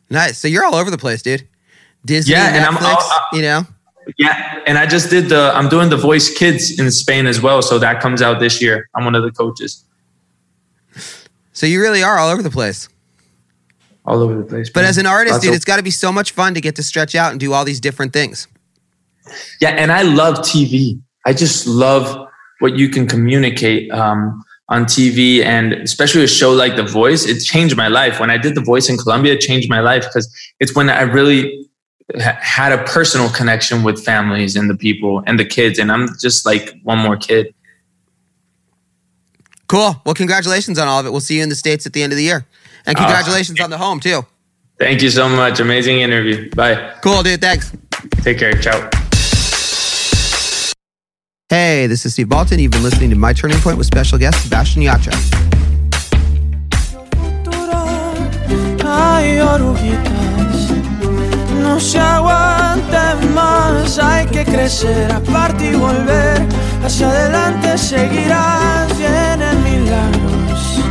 Nice. 0.09 0.37
So 0.37 0.47
you're 0.47 0.63
all 0.63 0.75
over 0.75 0.89
the 0.89 0.97
place, 0.97 1.21
dude. 1.21 1.47
Disney, 2.05 2.33
yeah, 2.33 2.51
Netflix, 2.51 2.55
and 2.55 2.65
I'm, 2.65 2.77
all, 2.85 2.97
uh, 3.01 3.19
you 3.33 3.41
know. 3.41 3.67
Yeah, 4.17 4.61
and 4.67 4.77
I 4.77 4.85
just 4.85 5.09
did 5.09 5.29
the. 5.29 5.51
I'm 5.55 5.67
doing 5.67 5.89
the 5.89 5.97
Voice 5.97 6.33
Kids 6.33 6.79
in 6.79 6.91
Spain 6.91 7.25
as 7.25 7.41
well, 7.41 7.61
so 7.61 7.79
that 7.79 8.01
comes 8.01 8.21
out 8.21 8.39
this 8.39 8.61
year. 8.61 8.87
I'm 8.95 9.03
one 9.03 9.15
of 9.15 9.23
the 9.23 9.31
coaches. 9.31 9.83
So 11.51 11.65
you 11.65 11.81
really 11.81 12.03
are 12.03 12.17
all 12.17 12.29
over 12.29 12.43
the 12.43 12.51
place. 12.51 12.87
All 14.05 14.21
over 14.21 14.35
the 14.35 14.43
place. 14.43 14.69
But 14.69 14.85
as 14.85 14.97
an 14.97 15.07
artist, 15.07 15.33
Lots 15.33 15.43
dude, 15.43 15.49
of- 15.49 15.55
it's 15.55 15.65
got 15.65 15.77
to 15.77 15.83
be 15.83 15.91
so 15.91 16.11
much 16.11 16.31
fun 16.31 16.53
to 16.53 16.61
get 16.61 16.75
to 16.75 16.83
stretch 16.83 17.15
out 17.15 17.31
and 17.31 17.39
do 17.39 17.53
all 17.53 17.65
these 17.65 17.79
different 17.79 18.13
things. 18.13 18.47
Yeah, 19.61 19.69
and 19.69 19.91
I 19.91 20.03
love 20.03 20.39
TV. 20.39 20.99
I 21.25 21.33
just 21.33 21.67
love 21.67 22.27
what 22.59 22.77
you 22.77 22.89
can 22.89 23.07
communicate 23.07 23.91
um, 23.91 24.43
on 24.69 24.85
TV, 24.85 25.43
and 25.43 25.73
especially 25.73 26.23
a 26.23 26.27
show 26.27 26.51
like 26.51 26.75
The 26.75 26.83
Voice. 26.83 27.25
It 27.25 27.43
changed 27.43 27.75
my 27.75 27.87
life. 27.87 28.19
When 28.19 28.29
I 28.29 28.37
did 28.37 28.55
The 28.55 28.61
Voice 28.61 28.89
in 28.89 28.97
Colombia, 28.97 29.33
it 29.33 29.41
changed 29.41 29.69
my 29.69 29.79
life 29.79 30.03
because 30.03 30.33
it's 30.59 30.75
when 30.75 30.89
I 30.89 31.01
really 31.01 31.67
ha- 32.19 32.37
had 32.41 32.71
a 32.71 32.83
personal 32.83 33.29
connection 33.29 33.83
with 33.83 34.03
families 34.03 34.55
and 34.55 34.69
the 34.69 34.75
people 34.75 35.23
and 35.25 35.39
the 35.39 35.45
kids, 35.45 35.79
and 35.79 35.91
I'm 35.91 36.09
just 36.19 36.45
like 36.45 36.75
one 36.83 36.99
more 36.99 37.17
kid. 37.17 37.53
Cool. 39.67 39.99
Well, 40.05 40.13
congratulations 40.13 40.77
on 40.77 40.87
all 40.87 40.99
of 40.99 41.05
it. 41.05 41.11
We'll 41.11 41.21
see 41.21 41.37
you 41.37 41.43
in 41.43 41.49
the 41.49 41.55
States 41.55 41.85
at 41.85 41.93
the 41.93 42.03
end 42.03 42.13
of 42.13 42.17
the 42.17 42.23
year. 42.23 42.45
And 42.85 42.95
ah. 42.97 43.01
congratulations 43.03 43.59
uh, 43.59 43.63
on 43.63 43.69
the 43.71 43.77
home, 43.77 43.99
too. 43.99 44.25
Thank 44.77 45.01
you 45.01 45.09
so 45.09 45.27
much. 45.27 45.59
Amazing 45.59 46.01
interview. 46.01 46.49
Bye. 46.51 46.93
Cool, 47.01 47.23
dude. 47.23 47.41
Thanks. 47.41 47.75
Take 48.21 48.37
care. 48.37 48.53
Ciao. 48.61 48.89
Hey, 51.55 51.87
this 51.87 52.05
is 52.05 52.11
Steve 52.11 52.27
Baltin. 52.27 52.59
You've 52.59 52.73
been 52.73 52.83
listening 52.83 53.11
to 53.11 53.15
My 53.15 53.31
Turning 53.31 53.57
Point 53.59 53.77
with 53.77 53.87
special 53.87 54.17
guest 54.19 54.43
Sebastián 54.43 54.83
Yatra. 54.83 55.15
no 61.63 61.79
se 61.79 61.97
más. 63.33 63.97
Hay 63.99 64.25
que 64.27 64.43
crecer, 64.43 65.09
aparte 65.13 65.71
y 65.71 65.75
volver. 65.75 66.45
Hacia 66.83 67.07
adelante 67.09 67.77
seguirás. 67.77 68.89
Vienen 68.97 69.63
milagros, 69.63 70.81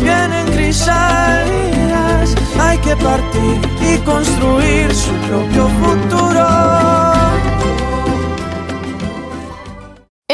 vienen 0.00 0.46
crisálidas. 0.54 2.36
Hay 2.56 2.78
que 2.78 2.94
partir 2.94 3.58
y 3.82 3.98
construir 4.04 4.94
su 4.94 5.10
propio 5.26 5.68
futuro. 5.80 6.07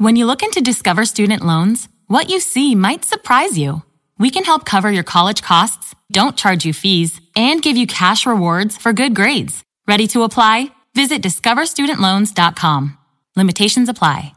When 0.00 0.16
you 0.16 0.24
look 0.24 0.42
into 0.42 0.62
Discover 0.62 1.04
Student 1.04 1.44
Loans, 1.44 1.86
what 2.06 2.30
you 2.30 2.40
see 2.40 2.74
might 2.74 3.04
surprise 3.04 3.58
you. 3.58 3.82
We 4.18 4.30
can 4.30 4.44
help 4.44 4.64
cover 4.64 4.90
your 4.90 5.02
college 5.02 5.42
costs, 5.42 5.94
don't 6.10 6.38
charge 6.38 6.64
you 6.64 6.72
fees, 6.72 7.20
and 7.36 7.60
give 7.60 7.76
you 7.76 7.86
cash 7.86 8.24
rewards 8.24 8.78
for 8.78 8.94
good 8.94 9.14
grades. 9.14 9.62
Ready 9.86 10.06
to 10.06 10.22
apply? 10.22 10.70
Visit 10.94 11.20
discoverstudentloans.com. 11.20 12.96
Limitations 13.36 13.90
apply. 13.90 14.32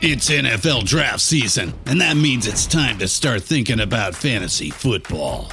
It's 0.00 0.28
NFL 0.28 0.86
draft 0.86 1.20
season, 1.20 1.72
and 1.86 2.00
that 2.00 2.16
means 2.16 2.48
it's 2.48 2.66
time 2.66 2.98
to 2.98 3.06
start 3.06 3.44
thinking 3.44 3.78
about 3.78 4.16
fantasy 4.16 4.70
football. 4.70 5.52